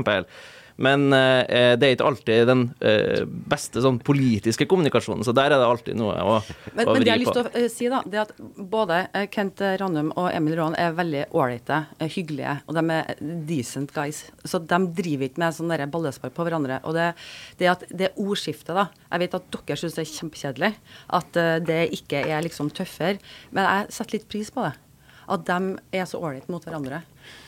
[0.80, 5.60] Men eh, det er ikke alltid den eh, beste sånn politiske kommunikasjonen, så der er
[5.60, 6.38] det alltid noe å,
[6.74, 8.34] Men, å men det jeg har lyst til å eh, si, da, det at
[8.72, 13.24] både eh, Kent Ranum og Emil Raan er veldig ålreite, eh, hyggelige, og de er
[13.50, 14.26] decent guys.
[14.48, 16.80] Så de driver ikke med sånn ballespark på hverandre.
[16.88, 17.12] Og det,
[17.60, 20.74] det at det ordskiftet, da Jeg vet at dere syns det er kjempekjedelig
[21.20, 23.20] at eh, det ikke er liksom tøffere,
[23.56, 24.76] men jeg setter litt pris på det.
[25.30, 27.04] At de er så ålreite mot hverandre.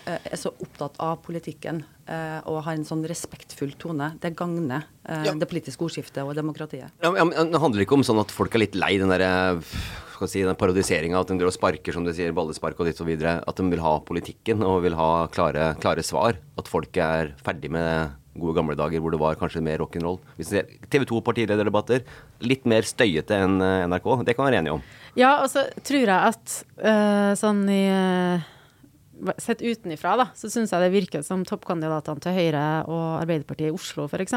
[0.05, 4.11] eh, Er så opptatt av politikken eh, og har en sånn respektfull tone.
[4.21, 5.33] Det gagner eh, Ja.
[5.33, 6.91] det politiske ordskiftet og demokratiet.
[7.01, 9.63] Ja, men, men det handler ikke om sånn at folk er litt lei den derre
[10.21, 12.99] skal si, den parodiseringa, at de driver og sparker, som du sier, ballespark og ditt
[13.01, 16.37] og videre, at de vil ha politikken og vil ha klare, klare svar.
[16.61, 20.19] At folk er ferdig med gode gamle dager hvor det var kanskje mer rock'n'roll.
[20.91, 22.05] TV 2 partilederdebatter,
[22.47, 24.07] litt mer støyete enn eh, NRK.
[24.27, 24.85] Det kan vi være enige om.
[25.19, 28.49] Ja, og så tror jeg at uh, sånn i uh,
[29.37, 33.75] Sett utenifra, da, så syns jeg det virker som toppkandidatene til Høyre og Arbeiderpartiet i
[33.75, 34.33] Oslo f.eks.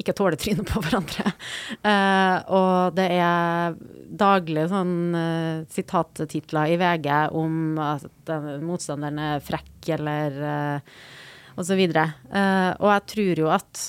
[0.00, 1.34] ikke tåler trynet på hverandre.
[1.84, 3.76] Uh, og det er
[4.08, 4.96] daglige sånn
[5.68, 8.32] sitattitler i VG om at
[8.64, 10.40] motstanderen er frekk eller
[11.58, 12.08] uh, og.
[12.30, 13.84] Uh, og jeg tror jo at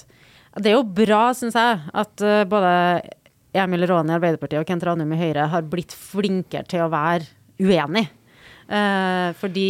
[0.59, 2.71] Det er jo bra, syns jeg, at uh, både
[3.53, 7.29] Emil Råne i Arbeiderpartiet og Kent Ranum i Høyre har blitt flinkere til å være
[7.61, 8.07] uenig.
[8.69, 9.67] Uh, fordi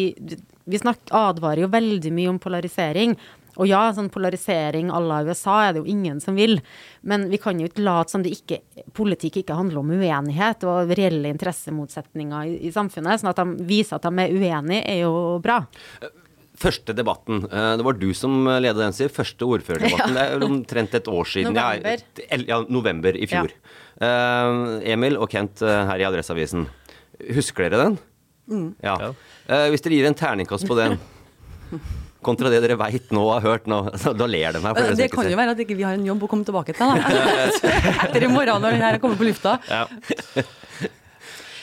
[0.69, 3.15] vi snakker, advarer jo veldig mye om polarisering.
[3.59, 6.59] Og ja, sånn polarisering à la USA er det jo ingen som vil.
[7.01, 8.62] Men vi kan jo ikke late som det ikke,
[8.95, 13.19] politikk ikke handler om uenighet og reelle interessemotsetninger i, i samfunnet.
[13.19, 15.59] Sånn at de viser at de er uenige, er jo bra.
[16.60, 17.45] Første debatten.
[17.48, 19.13] Eh, det var du som ledet den, Siv.
[19.15, 20.17] Første ordførerdebatten.
[20.17, 20.26] Ja.
[20.30, 21.56] Det er omtrent et år siden.
[21.56, 22.04] November.
[22.26, 23.54] Ja, ja november i fjor.
[23.54, 23.78] Ja.
[24.00, 26.67] Uh, Emil og Kent her i Adresseavisen.
[27.36, 27.98] Husker dere den?
[28.50, 28.69] Mm.
[28.84, 29.13] Ja.
[29.69, 30.95] Hvis dere gir en terningkast på den
[32.26, 33.82] kontra det dere veit nå og har hørt nå,
[34.22, 34.80] da ler de meg.
[35.00, 37.52] Det kan jo være at ikke vi har en jobb å komme tilbake til, da.
[38.08, 39.58] Etter i morgen når den her kommer på lufta.
[39.69, 39.86] Ja.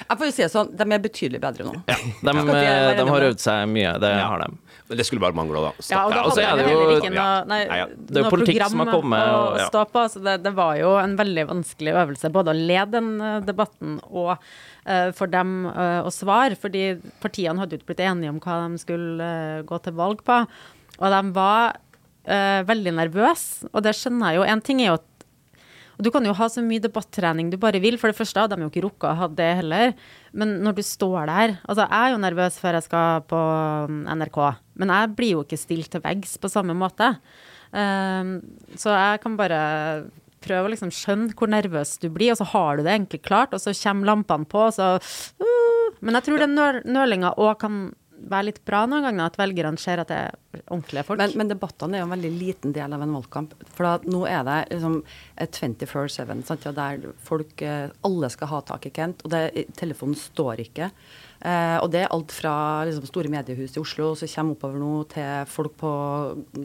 [0.07, 1.73] Jeg får jo si det sånn, De er betydelig bedre nå.
[1.91, 2.61] Ja, de, de,
[3.01, 3.97] de har øvd seg mye.
[4.03, 4.51] Det har de.
[4.87, 5.70] Men det skulle bare mangle, da.
[5.90, 7.87] Ja, og da hadde jeg heller ikke noe, nei, ja.
[7.90, 10.05] det noe program kommet, å stå på.
[10.12, 13.96] Så det, det, var jo en veldig vanskelig øvelse både å lede den uh, debatten
[14.07, 16.59] og uh, for dem uh, å svare.
[16.61, 16.85] Fordi
[17.22, 19.33] partiene hadde jo ikke blitt enige om hva de skulle
[19.66, 20.44] gå til valg på.
[21.01, 21.83] Og de var
[22.27, 24.46] veldig nervøse, og det skjønner jeg jo.
[24.51, 25.05] En ting er jo at
[25.96, 27.96] og du kan jo ha så mye debattrening du bare vil.
[28.01, 29.94] For det første hadde de jo ikke rukka å ha det heller.
[30.37, 33.40] Men når du står der Altså, jeg er jo nervøs før jeg skal på
[33.88, 34.40] um, NRK.
[34.81, 37.15] Men jeg blir jo ikke stilt til veggs på samme måte.
[37.73, 38.39] Um,
[38.79, 39.61] så jeg kan bare
[40.47, 43.55] prøve å liksom skjønne hvor nervøs du blir, og så har du det egentlig klart,
[43.57, 46.59] og så kommer lampene på, og så uh, Men jeg tror den
[46.93, 47.87] nølinga òg kan
[48.17, 51.21] være litt bra noen ganger, at velgerne ser at det er ordentlige folk.
[51.21, 53.55] Men, men debattene er jo en veldig liten del av en valgkamp.
[53.77, 54.99] For nå er det liksom
[55.37, 60.91] 24-7, der folk eh, Alle skal ha tak i Kent, og det, telefonen står ikke.
[61.47, 62.53] Eh, og det er alt fra
[62.89, 65.93] liksom, store mediehus i Oslo som kommer oppover nå, til folk på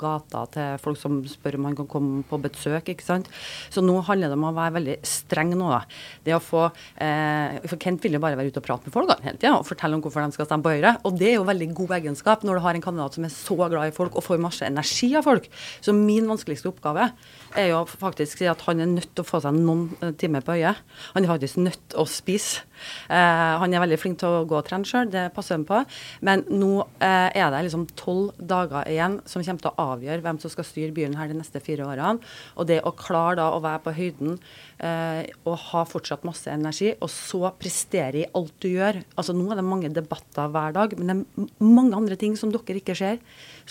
[0.02, 2.90] gata, til folk som spør om han kan komme på besøk.
[2.90, 3.30] ikke sant?
[3.70, 5.70] Så nå handler det om å være veldig streng nå.
[5.70, 5.84] da.
[6.26, 6.66] Det å få,
[6.98, 9.54] eh, For Kent vil jo bare være ute og prate med folk da, hele tida
[9.60, 10.98] og fortelle om hvorfor de skal stemme på Høyre.
[11.06, 13.58] Og det er jo veldig god egenskap når du har en kandidat som er så
[13.62, 15.48] glad i folk og får masse energi av folk.
[15.82, 17.12] Så min vanskeligste oppgave
[17.60, 20.56] er jo faktisk at han er nødt til å få seg noen eh, timer på
[20.58, 20.82] øyet.
[21.16, 22.66] Han er faktisk nødt til å spise.
[23.12, 25.82] Eh, han er veldig flink til å gå og trene sjøl, det passer han på.
[26.26, 26.72] Men nå
[27.04, 30.68] eh, er det liksom tolv dager igjen som kommer til å avgjøre hvem som skal
[30.68, 32.22] styre byen her de neste fire årene.
[32.58, 34.38] Og det å klare da å være på høyden
[34.82, 39.02] eh, og ha fortsatt masse energi, og så prestere i alt du gjør.
[39.16, 42.52] Altså Nå er det mange debatter hver dag, men det er mange andre ting som
[42.54, 43.22] dere ikke ser,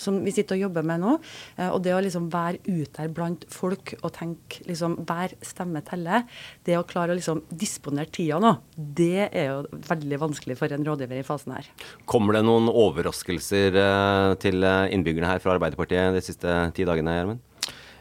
[0.01, 1.17] som vi sitter og jobber med nå.
[1.57, 5.83] Eh, og det å liksom være ute der blant folk og tenke liksom hver stemme
[5.87, 6.25] teller,
[6.67, 10.85] det å klare å liksom disponere tida nå, det er jo veldig vanskelig for en
[10.87, 11.69] rådgiver i fasen her.
[12.09, 17.47] Kommer det noen overraskelser eh, til innbyggerne her fra Arbeiderpartiet de siste ti dagene, Gjermund?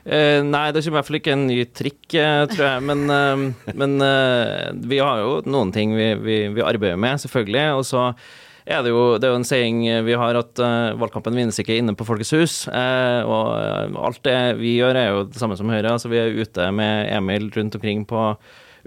[0.00, 2.84] Uh, nei, det kommer i hvert fall ikke en ny trikk, uh, tror jeg.
[2.88, 3.98] Men, uh, men
[4.88, 7.66] vi har jo noen ting vi, vi, vi, arbeider med, selvfølgelig.
[7.76, 8.06] Og så
[8.66, 10.62] er det jo, det er jo en saying vi har at
[11.01, 12.55] valgkampen vinnes ikke inne på Folkets hus.
[12.70, 15.94] og alt det vi gjør, er jo det samme som Høyre.
[15.94, 18.25] Altså, vi er ute med Emil rundt omkring på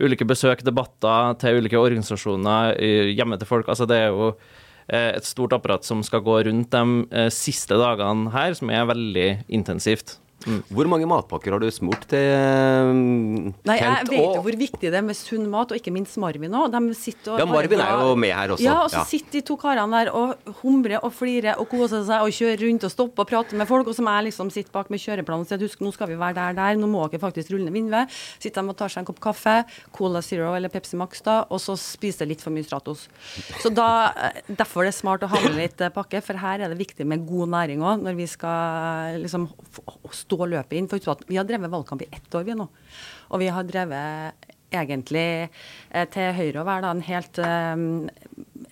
[0.02, 2.78] ulike besøk, debatter til ulike organisasjoner,
[3.14, 3.70] hjemme til folk.
[3.70, 4.34] Altså, det er jo
[4.94, 10.18] et stort apparat som skal gå rundt de siste dagene her, som er veldig intensivt.
[10.48, 10.60] Mm.
[10.74, 12.34] Hvor mange matpakker har du smurt til
[12.90, 16.18] um, Nei, Jeg vet jo hvor viktig det er med sunn mat, og ikke minst
[16.22, 16.74] Marvin òg.
[16.74, 18.66] Ja, Marvin er jo med her også.
[18.66, 19.06] Ja, og så ja.
[19.10, 22.88] sitter de to karene der og humrer og flirer og koser seg og kjører rundt
[22.88, 25.52] og stopper og prater med folk, og som jeg liksom sitter bak med kjøreplanen og
[25.52, 28.12] sier husk, nå skal vi være der, der, nå må dere faktisk rulle ned vinduet.
[28.44, 29.56] Sitter de og tar seg en kopp kaffe,
[29.96, 33.08] Cola Zero eller Pepsi Max da, og så spiser litt for mye Stratos.
[33.62, 33.90] Så da,
[34.28, 36.80] eh, Derfor er det smart å ha med litt eh, pakke, for her er det
[36.80, 39.48] viktig med god næring òg, når vi skal liksom
[40.14, 40.90] stå stå løpet inn.
[40.92, 42.68] For vi har drevet valgkamp i ett år, vi nå.
[43.32, 47.84] Og vi har drevet egentlig eh, til høyre å være da en helt eh,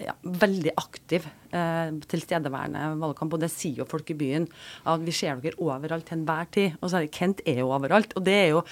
[0.02, 3.36] ja, veldig aktiv, eh, tilstedeværende valgkamp.
[3.36, 4.48] Og det sier jo folk i byen.
[4.90, 6.80] At vi ser dere overalt til enhver tid.
[6.80, 8.16] Og så er det Kent er jo overalt.
[8.18, 8.64] Og det er jo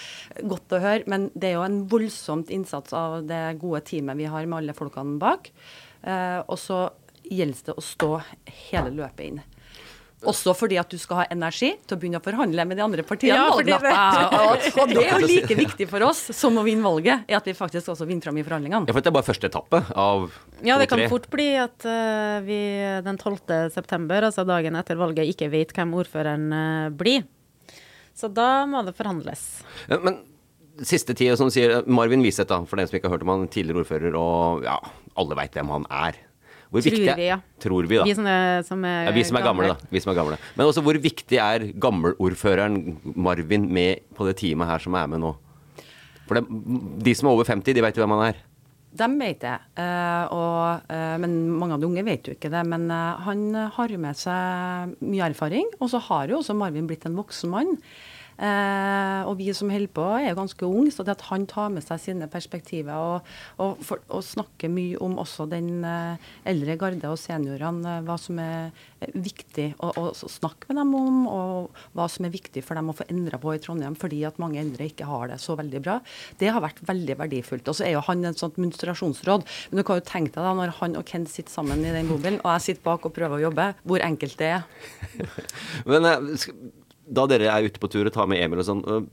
[0.56, 4.30] godt å høre, men det er jo en voldsomt innsats av det gode teamet vi
[4.32, 5.52] har med alle folkene bak.
[6.02, 6.88] Eh, og så
[7.30, 8.14] gjelder det å stå
[8.72, 9.42] hele løpet inn.
[10.28, 13.04] Også fordi at du skal ha energi til å begynne å forhandle med de andre
[13.08, 13.38] partiene.
[13.40, 17.24] Ja, det- og, og det er jo like viktig for oss som å vinne valget,
[17.30, 18.84] er at vi faktisk også vinner fram i forhandlingene.
[18.90, 20.28] Ja, for det er bare første etappe av
[20.66, 22.60] Ja, det kan fort bli at eh, vi
[23.08, 23.72] den 12.
[23.72, 27.24] september, altså dagen etter valget, ikke vet hvem ordføreren eh, blir.
[28.20, 29.62] Så da må det forhandles.
[29.88, 30.20] Ja, Men
[30.84, 33.86] siste tid, som sier, Marvin Wiseth, for den som ikke har hørt om han, tidligere
[33.86, 34.76] ordfører, og ja,
[35.16, 36.20] alle veit hvem han er.
[36.70, 37.40] Hvor Tror viktig er- vi, ja.
[37.60, 38.04] Tror vi, da.
[38.06, 39.90] Vi som er, som er, Ja, vi som er gamle, da.
[39.90, 40.38] Vi som er gamle.
[40.56, 45.20] Men også hvor viktig er gammelordføreren Marvin med på det teamet her som er med
[45.24, 45.34] nå?
[46.28, 46.46] For det,
[47.02, 48.46] de som er over 50, de veit jo hvem han er.
[49.00, 52.62] De vet det, uh, og, uh, men mange av de unge vet jo ikke det.
[52.70, 56.88] Men uh, han har jo med seg mye erfaring, og så har jo også Marvin
[56.90, 57.78] blitt en voksen mann.
[58.40, 61.84] Eh, og vi som holder på er ganske unge, så det at han tar med
[61.84, 63.28] seg sine perspektiver og,
[63.60, 68.16] og, for, og snakker mye om også den eh, eldre garde og seniorene, eh, hva
[68.22, 68.70] som er
[69.04, 72.92] eh, viktig å å snakke med dem om, og hva som er viktig for dem
[72.92, 75.82] å få endra på i Trondheim, fordi at mange eldre ikke har det så veldig
[75.84, 75.98] bra.
[76.40, 77.68] Det har vært veldig verdifullt.
[77.68, 79.44] Og så er jo han et sånt munstrasjonsråd.
[79.72, 82.08] Men du kan jo tenke deg da, når han og Ken sitter sammen i den
[82.08, 84.70] bobilen, og jeg sitter bak og prøver å jobbe, hvor enkelt det er.
[85.90, 86.40] Men jeg...
[86.46, 86.60] sk-
[87.10, 89.10] da dere er ute på tur og tar med Emil og sånn, eh,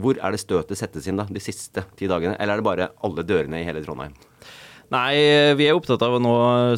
[0.00, 2.36] hvor er det støtet settes inn da, de siste ti dagene?
[2.38, 4.14] Eller er det bare alle dørene i hele Trondheim?
[4.90, 6.30] Nei, vi er opptatt av å nå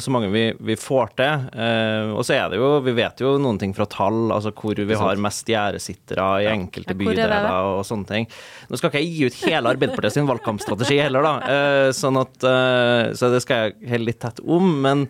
[0.03, 1.47] så mange vi, vi får til.
[1.57, 4.77] Eh, og så er det jo, vi vet jo noen ting fra tall, altså hvor
[4.77, 8.27] vi har mest gjerdesittere i enkelte Ja, er bydeler og sånne ting.
[8.69, 11.55] Nå skal ikke jeg gi ut hele Arbeiderpartiet sin valgkampstrategi heller, da.
[11.55, 14.69] Eh, sånn at, eh, så det skal jeg helle litt tett om.
[14.85, 15.07] Men,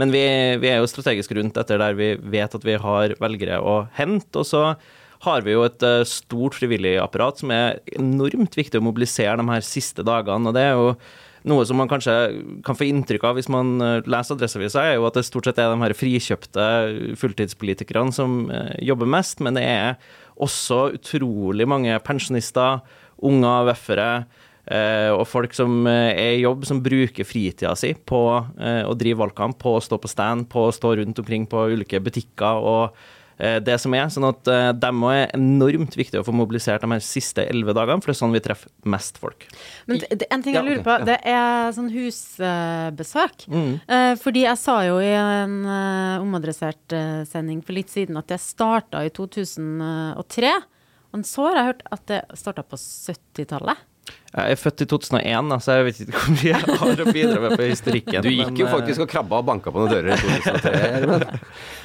[0.00, 0.24] men vi,
[0.62, 4.32] vi er jo strategisk rundt etter der vi vet at vi har velgere å hente.
[4.40, 4.70] Og så
[5.24, 9.48] har vi jo et eh, stort frivillig apparat som er enormt viktig å mobilisere de
[9.48, 10.50] her siste dagene.
[10.50, 10.90] og det er jo
[11.46, 12.14] noe som man kanskje
[12.66, 15.60] kan få inntrykk av hvis man eh, leser Adresseavisa, er jo at det stort sett
[15.62, 16.66] er de her frikjøpte
[17.20, 19.94] fulltidspolitikerne som eh, jobber mest, men det er
[20.42, 22.82] også utrolig mange pensjonister,
[23.24, 24.08] unger, VF-ere
[24.66, 29.56] eh, og folk som er i jobb, som bruker fritida si på å drive valgkamp,
[29.62, 32.98] på å stå på stand, på å stå rundt omkring på ulike butikker og
[33.36, 34.06] det som er.
[34.12, 34.48] Sånn at
[34.80, 38.10] de må også er enormt viktig å få mobilisert de her siste elleve dagene, for
[38.10, 39.46] det er sånn vi treffer mest folk.
[39.88, 43.46] Men det, en ting jeg lurer på, det er sånn husbesøk.
[43.52, 43.72] Mm.
[43.96, 48.30] Eh, fordi jeg sa jo i en eh, omadressert eh, sending for litt siden at
[48.32, 50.54] det starta i 2003.
[51.16, 53.84] Og så har jeg hørt at det starta på 70-tallet.
[54.36, 57.04] Jeg er født i 2001, da, så jeg vet ikke hvor mye jeg har å
[57.08, 58.18] bidra med på historikken.
[58.20, 60.72] Du gikk men, jo eh, faktisk og krabba og banka på noen dører i 2003.
[60.82, 61.24] Herman.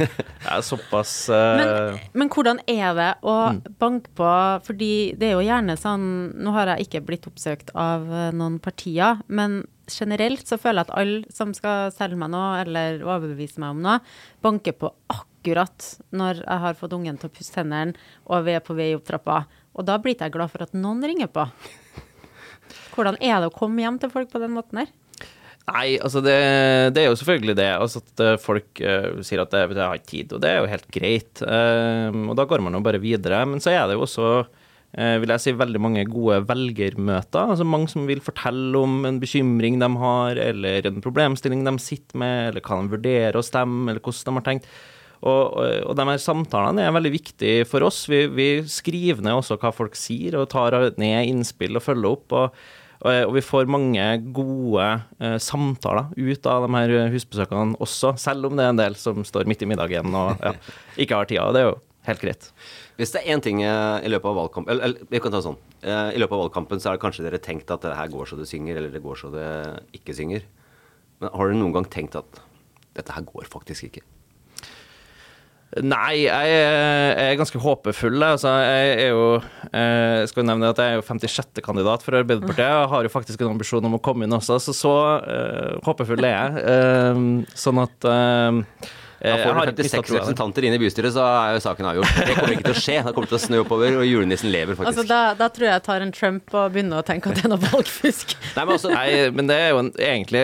[0.02, 1.38] Jeg er såpass uh...
[1.62, 3.36] Men, men hvordan er det å
[3.80, 4.30] banke på
[4.66, 6.06] Fordi det er jo gjerne sånn
[6.42, 10.90] Nå har jeg ikke blitt oppsøkt av eh, noen partier, men generelt så føler jeg
[10.90, 14.00] at alle som skal selge meg noe eller overbevise meg om noe,
[14.44, 17.96] banker på akkurat når jeg har fått ungen til å pusse tennene
[18.28, 19.44] og vi er på vei opp trappa.
[19.78, 21.46] Og da blir ikke jeg glad for at noen ringer på.
[22.96, 24.92] Hvordan er det å komme hjem til folk på den måten her?
[25.70, 26.38] Nei, altså det,
[26.96, 27.70] det er jo selvfølgelig det.
[27.78, 30.58] Altså at eh, folk uh, sier at jeg, jeg har ikke tid, og det er
[30.60, 31.44] jo helt greit.
[31.46, 33.44] Uh, og da går man jo bare videre.
[33.48, 34.32] Men så er det jo også,
[34.98, 37.54] uh, vil jeg si, veldig mange gode velgermøter.
[37.54, 42.20] Altså mange som vil fortelle om en bekymring de har, eller en problemstilling de sitter
[42.20, 44.74] med, eller hva de vurderer å stemme, eller hvordan de har tenkt.
[45.22, 48.04] Og, og, de her samtalene er veldig viktige for oss.
[48.10, 52.38] Vi, vi skriver ned også hva folk sier, og tar ned innspill og følger opp.
[52.38, 52.64] og
[53.02, 54.84] og vi får mange gode
[55.18, 59.24] eh, samtaler ut av de her husbesøkene også, selv om det er en del som
[59.26, 60.52] står midt i middagen og ja,
[61.02, 61.48] ikke har tida.
[61.48, 61.80] og Det er jo
[62.12, 62.52] helt greit.
[63.00, 65.42] Hvis det er én ting eh, i løpet av valgkampen eller, eller vi kan ta
[65.42, 65.58] sånn.
[65.82, 68.38] Eh, I løpet av valgkampen så har kanskje dere tenkt at det her går så
[68.38, 69.50] det synger, eller det går så det
[69.98, 70.46] ikke synger.
[71.24, 72.44] Men har dere noen gang tenkt at
[72.94, 74.06] dette her går faktisk ikke?
[75.80, 78.20] Nei, jeg er, jeg er ganske håpefull.
[78.28, 79.28] Altså, jeg er jo
[79.72, 81.62] eh, Jeg skal nevne at jeg er jo 56.
[81.64, 82.68] kandidat for Arbeiderpartiet.
[82.68, 86.28] og har jo faktisk en ambisjon om å komme inn også, så så uh, håpefull
[86.28, 86.66] er jeg.
[86.68, 91.26] Uh, sånn at eh, Da jeg får har ikke 56 representanter inn i bystyret, så
[91.26, 92.16] er jo saken avgjort.
[92.18, 92.98] Det kommer ikke til å skje.
[93.06, 94.90] Det kommer til å snø oppover, og julenissen lever faktisk.
[94.92, 97.46] Altså, da, da tror jeg jeg tar en Trump og begynner å tenke at det
[97.46, 98.36] er noe valgfusk.
[98.58, 99.08] Nei, men også, Nei,
[99.38, 100.42] men det er jo en, egentlig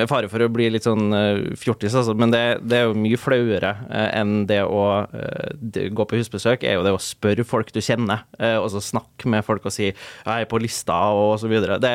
[0.00, 2.96] Med fare for å bli litt sånn uh, fjortis, altså, men det, det er jo
[2.98, 7.02] mye flauere eh, enn det å eh, det, gå på husbesøk, er jo det å
[7.02, 10.60] spørre folk du kjenner, eh, og så snakke med folk og si 'jeg er på
[10.62, 11.78] lista', og så videre.
[11.82, 11.94] Det,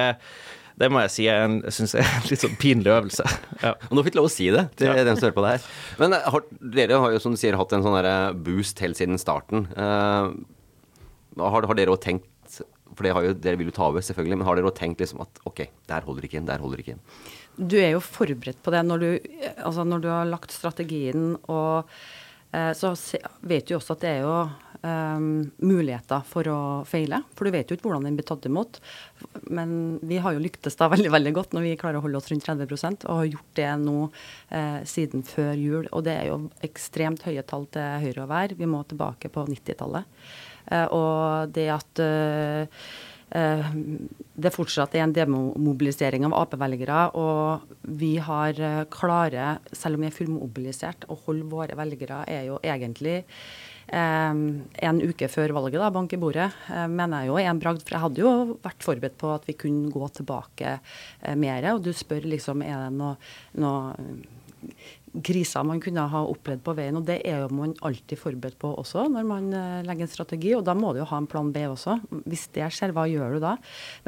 [0.82, 3.26] Det må jeg si er en, synes jeg, en litt sånn pinlig øvelse.
[3.62, 3.76] Ja.
[3.90, 5.04] Og nå fikk du lov å si det til Ja.
[5.06, 5.68] dem som hører på det her.
[6.02, 6.46] Men eh, har,
[6.80, 7.98] dere har jo, som du sier, hatt en sånn
[8.46, 9.68] boost helt siden starten.
[9.78, 10.34] Uh,
[11.42, 12.28] har, har dere òg tenkt
[12.92, 15.00] For det har jo, dere vil jo ta over, selvfølgelig, men har dere òg tenkt
[15.00, 17.06] liksom at OK, der holder ikke inn, der holder ikke inn.
[17.56, 19.08] Du er jo forberedt på det når du,
[19.64, 21.88] altså når du har lagt strategien, og
[22.52, 22.92] eh, så
[23.48, 24.36] vet du jo også at det er jo
[24.88, 25.26] eh,
[25.62, 27.22] muligheter for å feile.
[27.38, 28.82] For du vet jo ikke hvordan den blir tatt imot.
[29.54, 32.32] Men vi har jo lyktes da veldig veldig godt når vi klarer å holde oss
[32.32, 35.92] rundt 30% og har gjort det nå eh, siden før jul.
[35.92, 38.58] Og det er jo ekstremt høye tall til høyre og vær.
[38.58, 40.28] Vi må tilbake på 90-tallet.
[40.72, 42.86] Eh, og det at eh,
[43.38, 43.72] eh,
[44.46, 50.12] det fortsatt er en demobilisering av Ap-velgere, og vi har eh, klare, selv om vi
[50.12, 53.22] er fullmobilisert, å holde våre velgere, er jo egentlig
[53.92, 57.82] en uke før valget, da, bank i bordet, eh, mener jeg jo er en bragd.
[57.84, 61.72] For jeg hadde jo vært forberedt på at vi kunne gå tilbake eh, mer.
[61.74, 63.18] Og du spør liksom er det noe,
[63.60, 63.96] noe
[65.26, 67.00] kriser man kunne ha opplevd på veien.
[67.00, 70.54] Og det er jo man alltid forberedt på også når man eh, legger en strategi.
[70.58, 72.00] Og da må du jo ha en plan B også.
[72.24, 73.58] Hvis det skjer, hva gjør du da?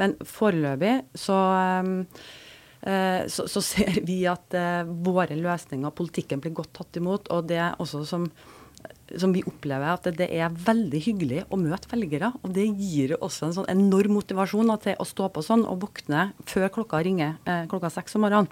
[0.00, 6.56] Men foreløpig så eh, så, så ser vi at eh, våre løsninger og politikken blir
[6.56, 7.30] godt tatt imot.
[7.34, 8.28] Og det er også som,
[9.20, 12.32] som vi opplever at det, det er veldig hyggelig å møte velgere.
[12.42, 15.82] Og det gir også en sånn enorm motivasjon da, til å stå på sånn og
[15.84, 18.50] våkne før klokka ringer eh, klokka seks om morgenen.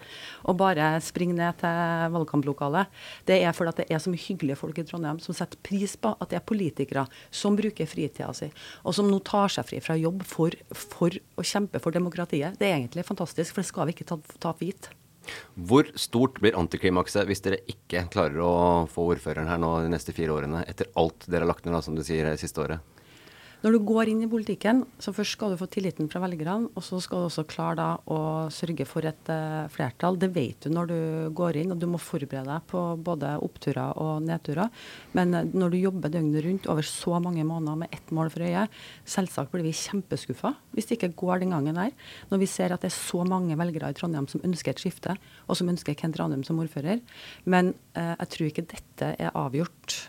[0.49, 3.03] Og bare springe ned til valgkamplokalet.
[3.29, 5.97] Det er fordi at det er så mye hyggelige folk i Trondheim som setter pris
[5.97, 8.49] på at det er politikere som bruker fritida si,
[8.87, 12.59] og som nå tar seg fri fra jobb for, for å kjempe for demokratiet.
[12.61, 14.91] Det er egentlig fantastisk, for det skal vi ikke ta, ta for gitt.
[15.55, 18.55] Hvor stort blir antiklimakset hvis dere ikke klarer å
[18.91, 21.83] få ordføreren her nå de neste fire årene, etter alt dere har lagt ned, da,
[21.85, 22.92] som du sier, det siste året?
[23.63, 26.83] Når du går inn i politikken, så først skal du få tilliten fra velgerne, og
[26.83, 28.19] så skal du også klare da å
[28.51, 30.19] sørge for et uh, flertall.
[30.19, 30.97] Det vet du når du
[31.39, 34.67] går inn, og du må forberede deg på både oppturer og nedturer.
[35.15, 38.43] Men uh, når du jobber døgnet rundt over så mange måneder med ett mål for
[38.43, 38.65] øye,
[39.07, 41.95] selvsagt blir vi kjempeskuffa hvis det ikke går den gangen der.
[42.33, 45.15] Når vi ser at det er så mange velgere i Trondheim som ønsker et skifte,
[45.47, 46.99] og som ønsker Kent Ranum som ordfører.
[47.47, 50.01] Men uh, jeg tror ikke dette er avgjort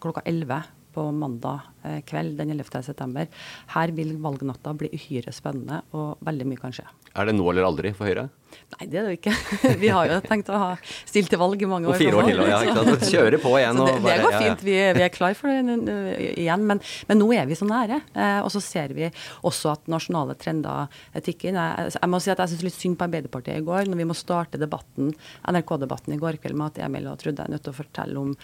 [0.00, 0.66] klokka 11
[0.96, 1.66] på mandag
[2.08, 2.82] kveld den 11.
[2.86, 3.28] september.
[3.74, 6.86] Her vil valgnatta bli uhyre spennende, og veldig mye kan skje.
[7.16, 8.28] Er det nå eller aldri for Høyre?
[8.76, 9.32] Nei, det er det jo ikke.
[9.82, 11.94] Vi har jo tenkt å ha stilt til valg i mange år.
[11.94, 12.58] Og fire år til, ja.
[12.64, 13.04] ikke sant?
[13.14, 13.78] Kjøre på igjen.
[13.78, 15.96] Så det, det går fint, vi, vi er klar for det
[16.42, 16.64] igjen.
[16.68, 18.00] Men, men nå er vi så nære.
[18.12, 19.08] Eh, og så ser vi
[19.46, 21.60] også at nasjonale trender tikker inn.
[21.60, 24.08] Jeg, jeg må si at jeg syns litt synd på Arbeiderpartiet i går, når vi
[24.10, 25.12] må starte debatten,
[25.46, 28.34] NRK-debatten i går kveld med at Emil og Trude er nødt til å fortelle om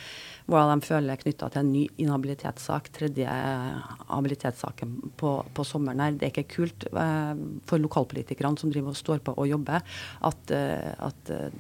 [0.51, 3.32] hvordan de føler knytta til en ny inhabilitetssak, tredje
[4.09, 6.19] habilitetssaken på, på sommeren her.
[6.19, 7.33] Det er ikke kult eh,
[7.69, 9.83] for lokalpolitikerne som driver og står på og jobber,
[10.29, 11.51] at, eh, at eh,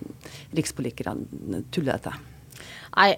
[0.58, 2.14] rikspolitikerne tuller dette.
[2.96, 3.10] Nei,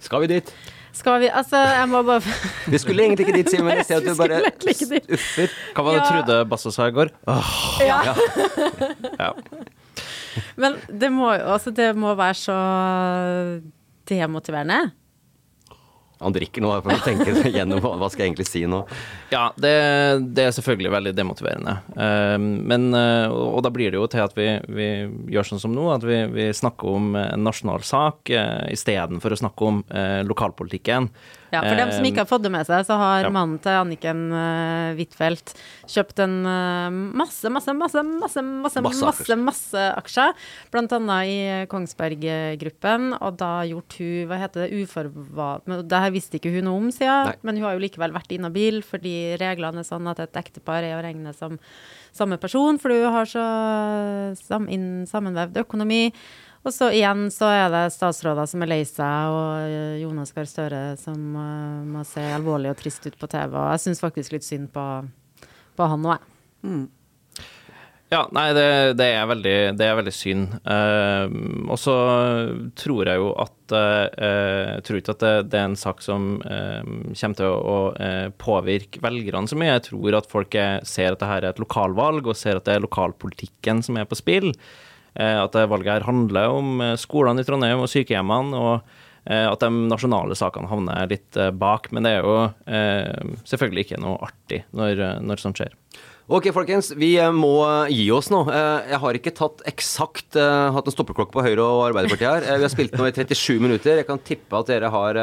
[0.00, 0.52] Skal vi dit?
[0.98, 2.22] skal vi Altså, jeg må bare
[2.72, 3.76] Vi skulle egentlig ikke dit, Simen.
[3.78, 4.40] Jeg ser at du bare
[5.14, 5.56] uffer.
[5.74, 6.06] Hva var det Ja.
[6.10, 7.12] Trude Basso sa i går?
[7.28, 7.52] Åh,
[7.86, 8.14] ja.
[9.24, 9.32] ja.
[10.58, 12.58] Men det må jo altså, det må være så
[14.08, 14.92] demotiverende.
[16.22, 18.82] Han drikker nå for å tenke gjennom hva skal jeg egentlig si nå.
[19.30, 19.74] Ja, det,
[20.34, 21.76] det er selvfølgelig veldig demotiverende.
[21.94, 24.88] Eh, men, eh, og da blir det jo til at vi, vi
[25.34, 29.40] gjør sånn som nå, at vi, vi snakker om en nasjonal sak uh, istedenfor å
[29.42, 31.08] snakke om eh, lokalpolitikken.
[31.52, 33.32] Ja, For dem som ikke har fått det med seg, så har ja.
[33.32, 35.54] mannen til Anniken uh, Huitfeldt
[35.88, 40.34] kjøpt en uh, masse, masse, masse, masse, masse, Masse masse, masse, aksjer.
[40.72, 41.38] Blant annet i
[41.72, 44.82] Kongsberg-gruppen, og da gjort hun Hva heter det?
[44.82, 45.50] Uforva...
[45.64, 47.38] Det her visste ikke hun noe om, sier jeg.
[47.46, 50.98] Men hun har jo likevel vært inhabil, fordi reglene er sånn at et ektepar er
[50.98, 51.56] å regne som
[52.18, 53.44] samme person, for du har så
[54.38, 54.68] sam,
[55.08, 56.08] sammenvevd økonomi.
[56.66, 60.82] Og så igjen så er det statsråder som er lei seg, og Jonas Gahr Støre
[61.00, 63.54] som uh, må se alvorlig og trist ut på TV.
[63.54, 64.84] Og jeg syns faktisk litt synd på,
[65.78, 66.86] på han òg, jeg.
[68.08, 70.54] Ja, nei, det, det, er, veldig, det er veldig synd.
[70.64, 71.34] Eh,
[71.68, 71.96] og så
[72.80, 74.22] tror jeg jo at eh,
[74.78, 78.30] Jeg tror ikke at det, det er en sak som eh, kommer til å, å
[78.40, 79.74] påvirke velgerne så mye.
[79.74, 82.64] Jeg tror at folk er, ser at det her er et lokalvalg, og ser at
[82.64, 84.54] det er lokalpolitikken som er på spill.
[85.18, 88.58] Eh, at det valget her handler om eh, skolene i Trondheim og sykehjemmene.
[88.58, 91.90] og eh, at de nasjonale sakene havner litt bak.
[91.92, 92.36] Men det er jo
[93.48, 95.74] selvfølgelig ikke noe artig når, når sånt skjer.
[96.28, 96.90] Ok, folkens.
[97.00, 97.56] Vi må
[97.88, 98.42] gi oss nå.
[98.52, 102.58] Jeg har ikke tatt eksakt hatt en stoppeklokke på Høyre og Arbeiderpartiet her.
[102.60, 103.96] Vi har spilt nå i 37 minutter.
[103.96, 105.20] Jeg kan tippe at dere har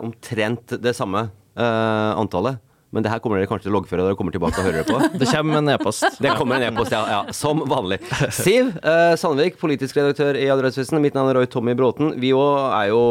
[0.00, 1.26] omtrent det samme
[1.56, 2.65] antallet.
[2.94, 4.88] Men det her kommer dere kanskje til å loggføre dere kommer tilbake og hører det
[4.88, 4.98] på.
[5.20, 6.20] Det kommer en e-post.
[6.22, 7.34] Det kommer en e-post, ja, ja.
[7.34, 7.98] Som vanlig.
[8.34, 11.00] Siv eh, Sandvik, politisk redaktør i Adresseavisen.
[11.02, 12.14] Mitt navn er Roy Tommy Bråten.
[12.22, 13.02] Vi òg er jo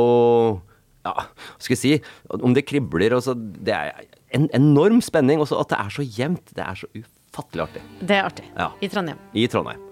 [1.06, 1.92] Ja, hva skal jeg si?
[2.40, 5.44] Om det kribler og så Det er en enorm spenning.
[5.44, 6.56] Og så at det er så jevnt.
[6.56, 7.84] Det er så ufattelig artig.
[8.00, 8.48] Det er artig.
[8.56, 8.72] Ja.
[8.80, 9.20] I Trondheim.
[9.36, 9.84] I Trondheim.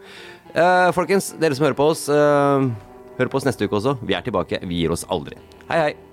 [0.54, 2.72] Eh, folkens, dere som hører på oss, eh,
[3.20, 3.98] hør på oss neste uke også.
[4.06, 4.64] Vi er tilbake.
[4.64, 5.36] Vi gir oss aldri.
[5.68, 6.13] Hei, hei.